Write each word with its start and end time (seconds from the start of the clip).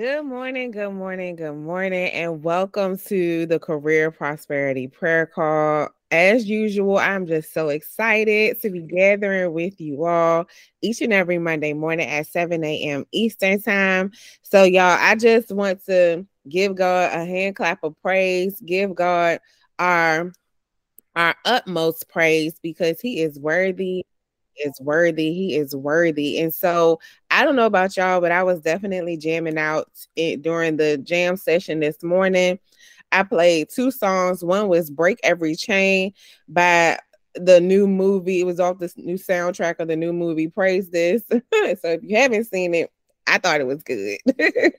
Good 0.00 0.24
morning, 0.24 0.70
good 0.70 0.94
morning, 0.94 1.36
good 1.36 1.56
morning, 1.56 2.10
and 2.12 2.42
welcome 2.42 2.96
to 3.08 3.44
the 3.44 3.58
Career 3.58 4.10
Prosperity 4.10 4.88
Prayer 4.88 5.26
Call. 5.26 5.90
As 6.10 6.48
usual, 6.48 6.96
I'm 6.96 7.26
just 7.26 7.52
so 7.52 7.68
excited 7.68 8.62
to 8.62 8.70
be 8.70 8.80
gathering 8.80 9.52
with 9.52 9.78
you 9.78 10.06
all 10.06 10.46
each 10.80 11.02
and 11.02 11.12
every 11.12 11.36
Monday 11.36 11.74
morning 11.74 12.08
at 12.08 12.28
7 12.28 12.64
a.m. 12.64 13.04
Eastern 13.12 13.60
Time. 13.60 14.12
So, 14.40 14.62
y'all, 14.62 14.96
I 14.98 15.16
just 15.16 15.52
want 15.52 15.84
to 15.84 16.26
give 16.48 16.76
God 16.76 17.12
a 17.12 17.26
hand 17.26 17.56
clap 17.56 17.84
of 17.84 17.94
praise, 18.00 18.58
give 18.64 18.94
God 18.94 19.38
our 19.78 20.32
our 21.14 21.34
utmost 21.44 22.08
praise 22.08 22.54
because 22.62 23.02
he 23.02 23.20
is 23.20 23.38
worthy 23.38 24.06
is 24.56 24.80
worthy. 24.80 25.32
He 25.32 25.56
is 25.56 25.74
worthy. 25.74 26.40
And 26.40 26.52
so 26.54 27.00
I 27.30 27.44
don't 27.44 27.56
know 27.56 27.66
about 27.66 27.96
y'all, 27.96 28.20
but 28.20 28.32
I 28.32 28.42
was 28.42 28.60
definitely 28.60 29.16
jamming 29.16 29.58
out 29.58 29.88
it, 30.16 30.42
during 30.42 30.76
the 30.76 30.98
jam 30.98 31.36
session 31.36 31.80
this 31.80 32.02
morning. 32.02 32.58
I 33.12 33.22
played 33.24 33.68
two 33.74 33.90
songs. 33.90 34.44
One 34.44 34.68
was 34.68 34.90
Break 34.90 35.18
Every 35.22 35.56
Chain 35.56 36.12
by 36.48 36.98
the 37.34 37.60
new 37.60 37.86
movie. 37.86 38.40
It 38.40 38.46
was 38.46 38.60
off 38.60 38.78
this 38.78 38.96
new 38.96 39.16
soundtrack 39.16 39.80
of 39.80 39.88
the 39.88 39.96
new 39.96 40.12
movie 40.12 40.48
Praise 40.48 40.90
This. 40.90 41.22
so 41.30 41.40
if 41.52 42.02
you 42.02 42.16
haven't 42.16 42.44
seen 42.44 42.74
it, 42.74 42.90
I 43.26 43.38
thought 43.38 43.60
it 43.60 43.66
was 43.66 43.82
good. 43.82 44.18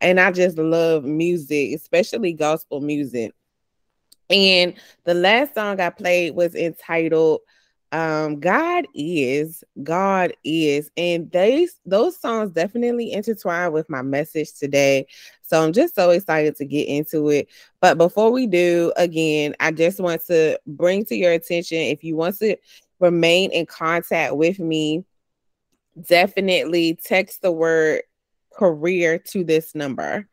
and 0.00 0.20
I 0.20 0.30
just 0.32 0.58
love 0.58 1.04
music, 1.04 1.74
especially 1.74 2.32
gospel 2.32 2.80
music. 2.80 3.32
And 4.28 4.74
the 5.04 5.14
last 5.14 5.54
song 5.54 5.80
I 5.80 5.90
played 5.90 6.34
was 6.34 6.54
entitled 6.54 7.40
um 7.96 8.38
god 8.38 8.86
is 8.94 9.64
god 9.82 10.30
is 10.44 10.90
and 10.98 11.30
they 11.32 11.66
those 11.86 12.20
songs 12.20 12.50
definitely 12.50 13.10
intertwine 13.10 13.72
with 13.72 13.88
my 13.88 14.02
message 14.02 14.52
today. 14.52 15.06
So 15.40 15.64
i'm 15.64 15.72
just 15.72 15.94
so 15.94 16.10
excited 16.10 16.56
to 16.56 16.66
get 16.66 16.88
into 16.88 17.30
it. 17.30 17.48
But 17.80 17.96
before 17.96 18.30
we 18.30 18.46
do 18.46 18.92
again 18.98 19.54
i 19.60 19.70
just 19.70 19.98
want 19.98 20.20
to 20.26 20.60
bring 20.66 21.06
to 21.06 21.16
your 21.16 21.32
attention 21.32 21.78
if 21.78 22.04
you 22.04 22.16
want 22.16 22.38
to 22.40 22.56
remain 23.00 23.50
in 23.52 23.64
contact 23.64 24.36
with 24.36 24.58
me 24.58 25.02
definitely 26.06 26.98
text 27.02 27.40
the 27.40 27.52
word 27.52 28.02
career 28.52 29.18
to 29.18 29.42
this 29.42 29.74
number. 29.74 30.28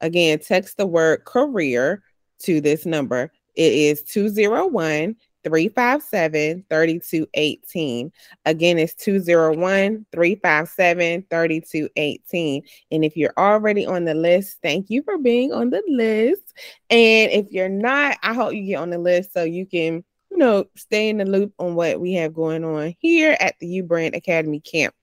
Again 0.00 0.38
text 0.38 0.76
the 0.76 0.86
word 0.86 1.24
career 1.24 2.04
to 2.44 2.60
this 2.60 2.86
number. 2.86 3.32
It 3.56 3.72
is 3.72 4.04
201 4.04 5.16
357 5.44 6.64
3218. 6.68 8.12
Again, 8.44 8.78
it's 8.78 8.94
201 8.94 10.06
357 10.12 11.26
3218. 11.30 12.62
And 12.90 13.04
if 13.04 13.16
you're 13.16 13.34
already 13.36 13.86
on 13.86 14.04
the 14.04 14.14
list, 14.14 14.58
thank 14.62 14.90
you 14.90 15.02
for 15.02 15.18
being 15.18 15.52
on 15.52 15.70
the 15.70 15.82
list. 15.88 16.54
And 16.88 17.30
if 17.32 17.50
you're 17.50 17.68
not, 17.68 18.18
I 18.22 18.34
hope 18.34 18.54
you 18.54 18.64
get 18.64 18.76
on 18.76 18.90
the 18.90 18.98
list 18.98 19.32
so 19.32 19.44
you 19.44 19.66
can, 19.66 20.04
you 20.30 20.36
know, 20.36 20.64
stay 20.76 21.08
in 21.08 21.18
the 21.18 21.24
loop 21.24 21.52
on 21.58 21.74
what 21.74 22.00
we 22.00 22.14
have 22.14 22.34
going 22.34 22.64
on 22.64 22.94
here 22.98 23.36
at 23.40 23.58
the 23.58 23.66
YOU 23.66 23.82
Brand 23.82 24.14
Academy 24.14 24.60
camp. 24.60 24.94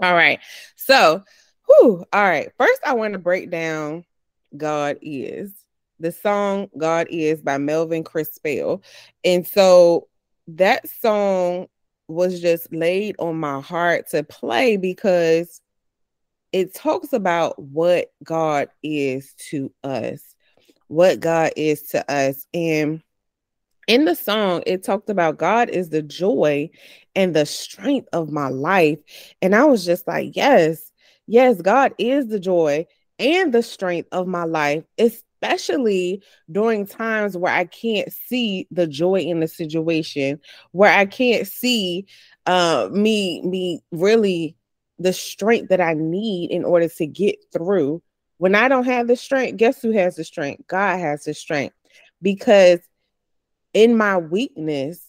All 0.00 0.14
right. 0.14 0.40
So, 0.76 1.22
whew, 1.66 2.04
all 2.12 2.24
right. 2.24 2.50
First, 2.58 2.80
I 2.86 2.94
want 2.94 3.14
to 3.14 3.18
break 3.18 3.50
down 3.50 4.04
God 4.56 4.98
is 5.02 5.52
the 5.98 6.12
song 6.12 6.68
God 6.76 7.06
Is 7.10 7.42
by 7.42 7.58
Melvin 7.58 8.04
Crispell. 8.04 8.82
And 9.24 9.46
so 9.46 10.08
that 10.48 10.88
song 10.88 11.66
was 12.08 12.40
just 12.40 12.72
laid 12.72 13.16
on 13.18 13.38
my 13.38 13.60
heart 13.60 14.08
to 14.10 14.22
play 14.22 14.76
because 14.76 15.60
it 16.52 16.74
talks 16.74 17.12
about 17.12 17.58
what 17.58 18.12
God 18.22 18.68
is 18.82 19.34
to 19.50 19.72
us, 19.82 20.34
what 20.88 21.20
God 21.20 21.52
is 21.56 21.82
to 21.88 22.10
us. 22.10 22.46
And 22.54 23.02
in 23.86 24.04
the 24.04 24.14
song, 24.14 24.62
it 24.66 24.84
talked 24.84 25.10
about 25.10 25.38
God 25.38 25.68
is 25.68 25.90
the 25.90 26.02
joy 26.02 26.70
and 27.14 27.34
the 27.34 27.46
strength 27.46 28.08
of 28.12 28.30
my 28.30 28.48
life. 28.48 28.98
And 29.42 29.54
I 29.54 29.64
was 29.64 29.84
just 29.84 30.06
like, 30.06 30.34
yes, 30.34 30.90
yes, 31.26 31.60
God 31.60 31.92
is 31.98 32.28
the 32.28 32.40
joy 32.40 32.86
and 33.18 33.52
the 33.52 33.62
strength 33.62 34.08
of 34.12 34.26
my 34.26 34.44
life. 34.44 34.84
It's 34.96 35.22
especially 35.42 36.22
during 36.50 36.86
times 36.86 37.36
where 37.36 37.52
I 37.52 37.64
can't 37.64 38.12
see 38.12 38.66
the 38.70 38.86
joy 38.86 39.20
in 39.20 39.40
the 39.40 39.48
situation, 39.48 40.40
where 40.72 40.92
I 40.92 41.06
can't 41.06 41.46
see 41.46 42.06
uh, 42.46 42.88
me 42.92 43.42
me 43.42 43.80
really 43.92 44.56
the 44.98 45.12
strength 45.12 45.68
that 45.68 45.80
I 45.80 45.94
need 45.94 46.50
in 46.50 46.64
order 46.64 46.88
to 46.88 47.06
get 47.06 47.36
through. 47.52 48.02
When 48.38 48.54
I 48.54 48.68
don't 48.68 48.84
have 48.84 49.08
the 49.08 49.16
strength, 49.16 49.56
guess 49.56 49.80
who 49.80 49.92
has 49.92 50.16
the 50.16 50.24
strength? 50.24 50.66
God 50.66 50.98
has 50.98 51.24
the 51.24 51.34
strength. 51.34 51.74
Because 52.22 52.80
in 53.72 53.96
my 53.96 54.16
weakness, 54.16 55.04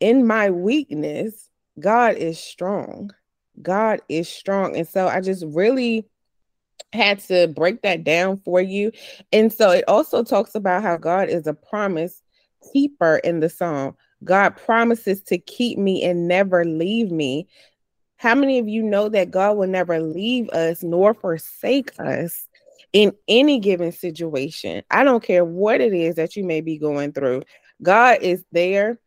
in 0.00 0.26
my 0.26 0.50
weakness, 0.50 1.48
God 1.78 2.16
is 2.16 2.38
strong. 2.38 3.10
God 3.60 4.00
is 4.08 4.28
strong. 4.28 4.76
And 4.76 4.86
so 4.86 5.08
I 5.08 5.20
just 5.20 5.44
really 5.48 6.06
had 6.92 7.18
to 7.20 7.48
break 7.48 7.82
that 7.82 8.04
down 8.04 8.38
for 8.38 8.60
you. 8.60 8.92
And 9.32 9.52
so 9.52 9.70
it 9.70 9.84
also 9.88 10.22
talks 10.22 10.54
about 10.54 10.82
how 10.82 10.96
God 10.96 11.28
is 11.28 11.46
a 11.46 11.54
promise 11.54 12.22
keeper 12.72 13.16
in 13.18 13.40
the 13.40 13.48
psalm. 13.48 13.96
God 14.24 14.56
promises 14.56 15.22
to 15.24 15.38
keep 15.38 15.78
me 15.78 16.02
and 16.02 16.26
never 16.26 16.64
leave 16.64 17.10
me. 17.10 17.48
How 18.16 18.34
many 18.34 18.58
of 18.58 18.68
you 18.68 18.82
know 18.82 19.08
that 19.10 19.30
God 19.30 19.56
will 19.56 19.68
never 19.68 20.00
leave 20.00 20.48
us 20.50 20.82
nor 20.82 21.14
forsake 21.14 21.92
us 22.00 22.48
in 22.92 23.12
any 23.28 23.60
given 23.60 23.92
situation? 23.92 24.82
I 24.90 25.04
don't 25.04 25.22
care 25.22 25.44
what 25.44 25.80
it 25.80 25.92
is 25.92 26.16
that 26.16 26.34
you 26.34 26.44
may 26.44 26.60
be 26.60 26.78
going 26.78 27.12
through. 27.12 27.42
God 27.80 28.18
is 28.22 28.44
there. 28.50 28.98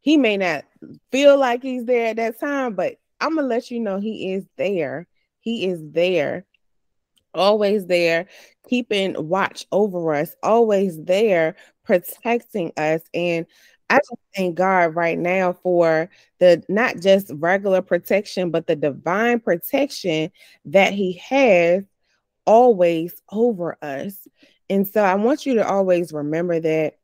He 0.00 0.18
may 0.18 0.36
not 0.36 0.64
feel 1.10 1.38
like 1.38 1.62
he's 1.62 1.86
there 1.86 2.08
at 2.08 2.16
that 2.16 2.38
time, 2.38 2.74
but 2.74 2.96
I'm 3.20 3.36
going 3.36 3.44
to 3.44 3.48
let 3.48 3.70
you 3.70 3.80
know 3.80 3.98
he 3.98 4.34
is 4.34 4.44
there. 4.58 5.06
He 5.40 5.66
is 5.66 5.80
there 5.82 6.44
always 7.34 7.86
there, 7.86 8.26
keeping 8.68 9.14
watch 9.28 9.66
over 9.72 10.14
us, 10.14 10.34
always 10.42 11.02
there, 11.02 11.56
protecting 11.84 12.72
us. 12.76 13.02
And 13.12 13.46
I 13.90 13.96
just 13.96 14.20
thank 14.34 14.56
God 14.56 14.94
right 14.94 15.18
now 15.18 15.52
for 15.52 16.08
the 16.40 16.62
not 16.68 17.00
just 17.00 17.30
regular 17.34 17.82
protection, 17.82 18.50
but 18.50 18.66
the 18.66 18.76
divine 18.76 19.40
protection 19.40 20.30
that 20.66 20.92
He 20.92 21.22
has 21.28 21.84
always 22.46 23.20
over 23.30 23.76
us. 23.82 24.26
And 24.70 24.88
so 24.88 25.02
I 25.02 25.14
want 25.14 25.46
you 25.46 25.54
to 25.54 25.66
always 25.66 26.12
remember 26.12 26.60
that, 26.60 26.94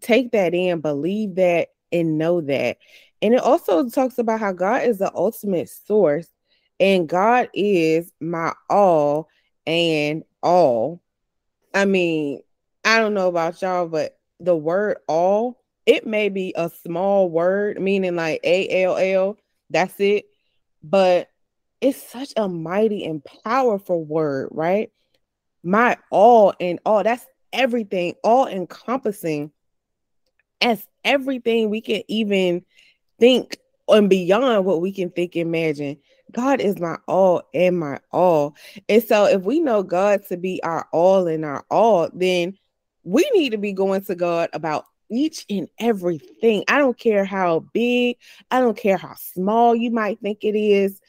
take 0.00 0.32
that 0.32 0.54
in, 0.54 0.80
believe 0.80 1.34
that, 1.36 1.68
and 1.90 2.18
know 2.18 2.40
that. 2.42 2.78
And 3.20 3.34
it 3.34 3.40
also 3.40 3.88
talks 3.88 4.18
about 4.18 4.40
how 4.40 4.52
God 4.52 4.82
is 4.82 4.98
the 4.98 5.12
ultimate 5.14 5.68
source 5.68 6.28
and 6.80 7.08
God 7.08 7.48
is 7.54 8.12
my 8.20 8.52
all 8.70 9.28
and 9.68 10.24
all. 10.42 11.02
I 11.74 11.84
mean, 11.84 12.40
I 12.84 12.98
don't 12.98 13.14
know 13.14 13.28
about 13.28 13.60
y'all, 13.60 13.86
but 13.86 14.18
the 14.40 14.56
word 14.56 14.96
all, 15.06 15.62
it 15.84 16.06
may 16.06 16.30
be 16.30 16.54
a 16.56 16.70
small 16.70 17.28
word, 17.28 17.80
meaning 17.80 18.16
like 18.16 18.40
A 18.44 18.84
L 18.84 18.96
L, 18.96 19.36
that's 19.68 20.00
it. 20.00 20.24
But 20.82 21.28
it's 21.80 22.02
such 22.02 22.32
a 22.36 22.48
mighty 22.48 23.04
and 23.04 23.22
powerful 23.44 24.04
word, 24.04 24.48
right? 24.52 24.90
My 25.62 25.98
all 26.10 26.54
and 26.58 26.80
all, 26.86 27.02
that's 27.02 27.26
everything, 27.52 28.14
all 28.24 28.46
encompassing 28.46 29.52
as 30.62 30.86
everything 31.04 31.68
we 31.68 31.80
can 31.80 32.02
even 32.08 32.64
think 33.20 33.58
and 33.88 34.08
beyond 34.08 34.64
what 34.64 34.80
we 34.80 34.92
can 34.92 35.10
think, 35.10 35.36
imagine. 35.36 35.98
God 36.32 36.60
is 36.60 36.78
my 36.78 36.98
all 37.06 37.42
and 37.54 37.78
my 37.78 38.00
all. 38.12 38.54
And 38.88 39.02
so 39.02 39.24
if 39.26 39.42
we 39.42 39.60
know 39.60 39.82
God 39.82 40.26
to 40.28 40.36
be 40.36 40.62
our 40.62 40.86
all 40.92 41.26
and 41.26 41.44
our 41.44 41.64
all, 41.70 42.10
then 42.12 42.56
we 43.04 43.28
need 43.34 43.50
to 43.50 43.58
be 43.58 43.72
going 43.72 44.02
to 44.04 44.14
God 44.14 44.50
about 44.52 44.84
each 45.10 45.46
and 45.48 45.68
everything. 45.78 46.64
I 46.68 46.78
don't 46.78 46.98
care 46.98 47.24
how 47.24 47.60
big, 47.72 48.16
I 48.50 48.60
don't 48.60 48.76
care 48.76 48.98
how 48.98 49.14
small 49.16 49.74
you 49.74 49.90
might 49.90 50.20
think 50.20 50.44
it 50.44 50.56
is. 50.56 51.00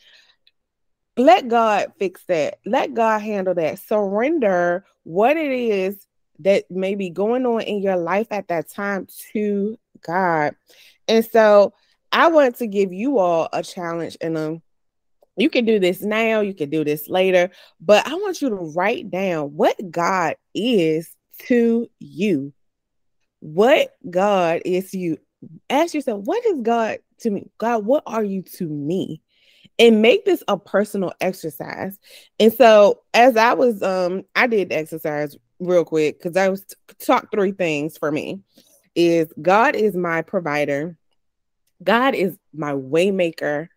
let 1.18 1.48
God 1.50 1.92
fix 2.00 2.24
that. 2.28 2.60
Let 2.66 2.94
God 2.94 3.20
handle 3.22 3.54
that. 3.56 3.80
Surrender 3.80 4.86
what 5.04 5.38
it 5.38 5.52
is 5.52 6.08
that 6.40 6.70
may 6.72 6.96
be 6.96 7.10
going 7.10 7.46
on 7.46 7.62
in 7.62 7.82
your 7.82 7.98
life 7.98 8.28
at 8.32 8.48
that 8.48 8.70
time 8.70 9.08
to 9.34 9.78
God. 10.06 10.56
And 11.08 11.26
so 11.26 11.74
I 12.12 12.30
want 12.30 12.56
to 12.58 12.68
give 12.68 12.94
you 12.94 13.20
all 13.20 13.50
a 13.52 13.62
challenge 13.64 14.18
and 14.22 14.38
um 14.38 14.62
you 15.40 15.50
can 15.50 15.66
do 15.66 15.80
this 15.80 16.02
now, 16.02 16.42
you 16.42 16.54
can 16.54 16.70
do 16.70 16.84
this 16.84 17.08
later, 17.08 17.50
but 17.80 18.08
I 18.08 18.14
want 18.16 18.42
you 18.42 18.50
to 18.50 18.56
write 18.56 19.10
down 19.10 19.56
what 19.56 19.76
God 19.90 20.36
is 20.54 21.16
to 21.48 21.90
you. 22.00 22.54
What 23.40 23.96
God 24.10 24.62
is 24.66 24.92
to 24.92 24.98
you. 24.98 25.18
Ask 25.70 25.94
yourself, 25.94 26.24
what 26.26 26.46
is 26.46 26.60
God 26.62 27.00
to 27.20 27.30
me? 27.30 27.50
God, 27.58 27.86
what 27.86 28.04
are 28.06 28.24
you 28.24 28.42
to 28.58 28.68
me? 28.68 29.22
And 29.78 30.02
make 30.02 30.26
this 30.26 30.44
a 30.50 30.58
personal 30.58 31.14
exercise. 31.22 31.98
And 32.40 32.52
so 32.52 33.02
as 33.14 33.38
I 33.38 33.54
was 33.54 33.82
um 33.82 34.24
I 34.36 34.48
did 34.48 34.74
exercise 34.74 35.38
real 35.60 35.86
quick 35.86 36.22
because 36.22 36.36
I 36.36 36.50
was 36.50 36.64
t- 36.64 36.76
talk 37.00 37.32
three 37.32 37.54
things 37.54 37.98
for 37.98 38.12
me 38.12 38.42
is 38.96 39.32
God 39.42 39.76
is 39.76 39.96
my 39.96 40.22
provider. 40.22 40.98
God 41.82 42.14
is 42.16 42.38
my 42.54 42.74
waymaker 42.74 43.70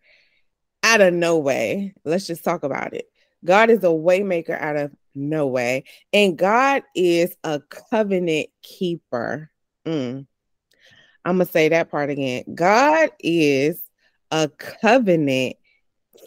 out 0.93 1.01
of 1.01 1.13
no 1.13 1.39
way. 1.39 1.93
Let's 2.05 2.27
just 2.27 2.43
talk 2.43 2.63
about 2.63 2.93
it. 2.93 3.09
God 3.43 3.71
is 3.71 3.79
a 3.79 3.87
waymaker 3.87 4.59
out 4.59 4.75
of 4.75 4.91
no 5.15 5.47
way. 5.47 5.85
And 6.13 6.37
God 6.37 6.83
is 6.95 7.35
a 7.43 7.61
covenant 7.89 8.49
keeper. 8.61 9.49
Mm. 9.87 10.27
I'm 11.25 11.39
to 11.39 11.45
say 11.45 11.69
that 11.69 11.89
part 11.89 12.11
again. 12.11 12.43
God 12.53 13.09
is 13.19 13.83
a 14.29 14.49
covenant 14.49 15.55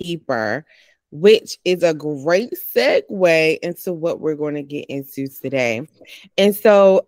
keeper, 0.00 0.66
which 1.12 1.58
is 1.64 1.84
a 1.84 1.94
great 1.94 2.52
segue 2.74 3.58
into 3.60 3.92
what 3.92 4.20
we're 4.20 4.34
going 4.34 4.56
to 4.56 4.62
get 4.62 4.86
into 4.86 5.28
today. 5.28 5.86
And 6.36 6.56
so, 6.56 7.06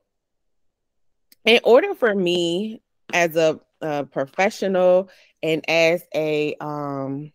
in 1.45 1.61
order 1.65 1.95
for 1.95 2.15
me 2.15 2.83
as 3.13 3.35
a, 3.37 3.59
a 3.81 4.05
professional 4.05 5.09
and 5.43 5.65
as 5.69 6.05
a 6.15 6.55
um 6.61 7.33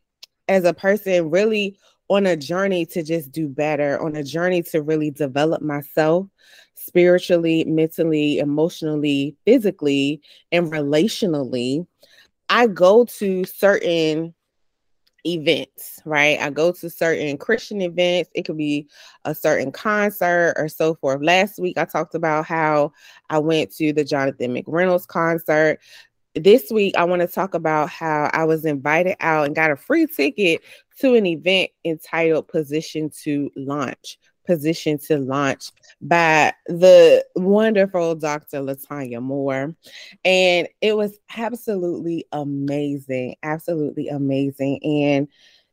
as 0.47 0.65
a 0.65 0.73
person 0.73 1.29
really 1.29 1.77
on 2.09 2.25
a 2.25 2.35
journey 2.35 2.85
to 2.85 3.01
just 3.01 3.31
do 3.31 3.47
better, 3.47 4.01
on 4.01 4.15
a 4.15 4.23
journey 4.23 4.61
to 4.61 4.81
really 4.81 5.09
develop 5.09 5.61
myself 5.61 6.27
spiritually, 6.75 7.63
mentally, 7.63 8.39
emotionally, 8.39 9.35
physically, 9.45 10.21
and 10.51 10.71
relationally, 10.71 11.87
I 12.49 12.67
go 12.67 13.05
to 13.05 13.45
certain 13.45 14.33
events, 15.25 16.01
right? 16.05 16.39
I 16.39 16.49
go 16.49 16.71
to 16.73 16.89
certain 16.89 17.37
Christian 17.37 17.81
events. 17.81 18.29
It 18.35 18.43
could 18.43 18.57
be 18.57 18.87
a 19.25 19.33
certain 19.33 19.71
concert 19.71 20.53
or 20.57 20.67
so 20.67 20.95
forth. 20.95 21.21
Last 21.21 21.59
week, 21.59 21.77
I 21.77 21.85
talked 21.85 22.15
about 22.15 22.45
how 22.45 22.91
I 23.29 23.39
went 23.39 23.73
to 23.75 23.93
the 23.93 24.03
Jonathan 24.03 24.53
McReynolds 24.53 25.07
concert 25.07 25.79
this 26.35 26.71
week 26.71 26.95
I 26.97 27.03
want 27.03 27.21
to 27.21 27.27
talk 27.27 27.53
about 27.53 27.89
how 27.89 28.29
I 28.33 28.45
was 28.45 28.65
invited 28.65 29.15
out 29.19 29.45
and 29.45 29.55
got 29.55 29.71
a 29.71 29.75
free 29.75 30.07
ticket 30.07 30.61
to 30.99 31.15
an 31.15 31.25
event 31.25 31.71
entitled 31.85 32.47
Position 32.47 33.09
to 33.23 33.51
Launch. 33.55 34.17
Position 34.45 34.97
to 34.97 35.19
Launch 35.19 35.71
by 36.01 36.53
the 36.67 37.25
wonderful 37.35 38.15
Dr. 38.15 38.59
Latanya 38.59 39.21
Moore. 39.21 39.73
And 40.25 40.67
it 40.81 40.97
was 40.97 41.17
absolutely 41.37 42.25
amazing, 42.31 43.35
absolutely 43.43 44.09
amazing. 44.09 44.83
And 44.83 45.27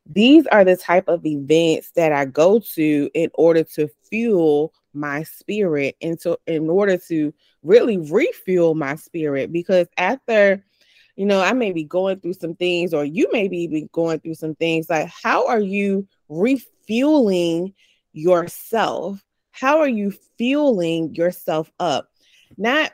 these 0.07 0.47
are 0.49 0.65
the 0.65 0.77
type 0.77 1.09
of 1.09 1.25
events 1.27 1.91
that 1.97 2.12
I 2.12 2.25
go 2.25 2.61
to 2.75 3.11
in 3.15 3.31
order 3.35 3.65
to 3.75 3.89
fuel 4.09 4.73
my 4.93 5.23
spirit 5.23 5.97
into 6.01 6.37
in 6.47 6.69
order 6.69 6.97
to 7.09 7.33
really 7.62 7.99
refuel 7.99 8.75
my 8.75 8.95
spirit 8.97 9.53
because 9.53 9.87
after 9.99 10.65
you 11.17 11.27
know 11.27 11.41
I 11.41 11.53
may 11.53 11.73
be 11.73 11.85
going 11.85 12.21
through 12.21 12.35
some 12.35 12.55
things 12.55 12.95
or 12.95 13.05
you 13.05 13.31
may 13.33 13.49
be 13.49 13.89
going 13.93 14.21
through 14.21 14.37
some 14.37 14.55
things 14.55 14.89
like 14.89 15.09
how 15.09 15.47
are 15.47 15.61
you 15.61 16.07
refueling 16.29 17.75
yourself? 18.12 19.23
How 19.53 19.81
are 19.81 19.89
you 19.89 20.12
fueling 20.39 21.15
yourself 21.15 21.71
up? 21.79 22.09
Not 22.57 22.93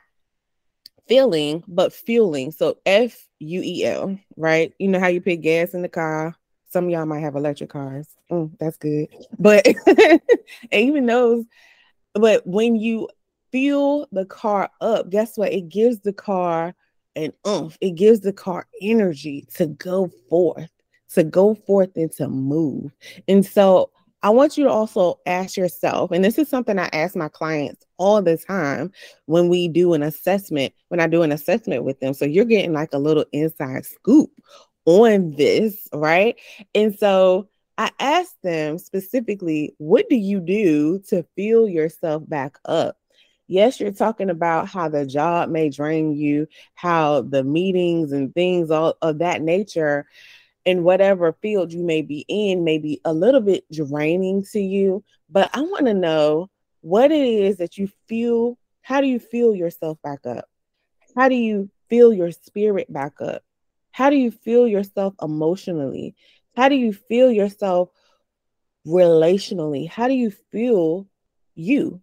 feeling 1.09 1.63
but 1.69 1.93
fueling. 1.93 2.51
So 2.51 2.79
f 2.85 3.29
u 3.39 3.63
e 3.63 3.85
l 3.85 4.19
right? 4.37 4.73
You 4.79 4.89
know 4.89 5.01
how 5.01 5.09
you 5.09 5.21
put 5.21 5.41
gas 5.41 5.75
in 5.75 5.83
the 5.83 5.89
car? 5.89 6.35
Some 6.71 6.91
y'all 6.91 7.07
might 7.07 7.21
have 7.21 7.37
electric 7.37 7.71
cars. 7.71 8.09
Mm, 8.31 8.59
that's 8.59 8.77
good. 8.77 9.09
But 9.39 9.67
even 10.73 11.07
those, 11.07 11.45
but 12.15 12.47
when 12.47 12.77
you 12.77 13.09
fuel 13.57 14.07
the 14.13 14.27
car 14.27 14.69
up, 14.83 15.09
guess 15.09 15.39
what? 15.39 15.51
It 15.51 15.71
gives 15.71 16.01
the 16.01 16.13
car 16.13 16.75
an 17.15 17.33
oomph. 17.49 17.79
It 17.81 17.95
gives 17.95 18.21
the 18.21 18.33
car 18.35 18.67
energy 18.83 19.47
to 19.55 19.67
go 19.67 20.11
forth, 20.29 20.69
to 21.15 21.25
go 21.25 21.55
forth 21.55 21.89
and 21.97 22.13
to 22.13 22.29
move. 22.29 22.95
And 23.29 23.47
so 23.47 23.91
I 24.23 24.29
want 24.29 24.59
you 24.59 24.65
to 24.65 24.71
also 24.71 25.21
ask 25.25 25.57
yourself, 25.57 26.11
and 26.11 26.23
this 26.23 26.37
is 26.37 26.51
something 26.51 26.79
I 26.79 26.91
ask 26.93 27.17
my 27.17 27.31
clients 27.31 27.87
all 27.97 28.21
the 28.21 28.37
time 28.37 28.93
when 29.25 29.49
we 29.49 29.69
do 29.69 29.95
an 29.95 30.03
assessment, 30.03 30.75
when 30.89 31.01
I 31.01 31.07
do 31.07 31.23
an 31.23 31.33
assessment 31.33 31.83
with 31.83 31.99
them. 32.01 32.13
So 32.13 32.27
you're 32.27 32.45
getting 32.45 32.75
like 32.75 32.93
a 32.93 32.99
little 32.99 33.25
inside 33.33 33.87
scoop 33.87 34.31
on 34.85 35.31
this, 35.37 35.89
right? 35.95 36.37
And 36.75 36.95
so 36.95 37.49
I 37.79 37.91
asked 38.01 38.37
them 38.43 38.77
specifically, 38.77 39.75
what 39.79 40.11
do 40.11 40.17
you 40.17 40.41
do 40.41 40.99
to 41.09 41.25
feel 41.37 41.67
yourself 41.67 42.29
back 42.29 42.59
up? 42.67 42.99
Yes, 43.49 43.79
you're 43.79 43.93
talking 43.93 44.31
about 44.31 44.69
how 44.69 44.89
the 44.89 45.07
job 45.07 45.51
may 45.51 45.71
drain 45.71 46.17
you, 46.17 46.49
how 46.75 47.23
the 47.23 47.45
meetings 47.45 48.13
and 48.13 48.35
things 48.35 48.71
all 48.71 48.97
of 49.03 49.19
that 49.19 49.41
nature 49.41 50.07
in 50.65 50.83
whatever 50.83 51.33
field 51.41 51.73
you 51.73 51.85
may 51.85 52.03
be 52.03 52.25
in 52.29 52.65
may 52.65 52.79
be 52.79 53.01
a 53.05 53.13
little 53.13 53.41
bit 53.41 53.65
draining 53.71 54.45
to 54.53 54.61
you. 54.61 55.05
But 55.31 55.51
I 55.55 55.61
want 55.61 55.87
to 55.87 55.95
know 55.95 56.51
what 56.81 57.13
it 57.13 57.25
is 57.25 57.59
that 57.59 57.79
you 57.79 57.89
feel. 58.09 58.59
How 58.83 59.01
do 59.01 59.07
you 59.07 59.21
feel 59.21 59.55
yourself 59.55 59.99
back 60.03 60.27
up? 60.27 60.47
How 61.17 61.29
do 61.29 61.37
you 61.37 61.71
feel 61.89 62.13
your 62.13 62.33
spirit 62.33 62.93
back 62.93 63.15
up? 63.21 63.43
How 63.93 64.11
do 64.11 64.17
you 64.17 64.31
feel 64.31 64.67
yourself 64.67 65.15
emotionally? 65.23 66.17
How 66.57 66.69
do 66.69 66.75
you 66.75 66.93
feel 66.93 67.31
yourself 67.31 67.91
relationally? 68.87 69.89
How 69.89 70.09
do 70.09 70.15
you 70.15 70.31
feel 70.53 71.07
you? 71.55 72.03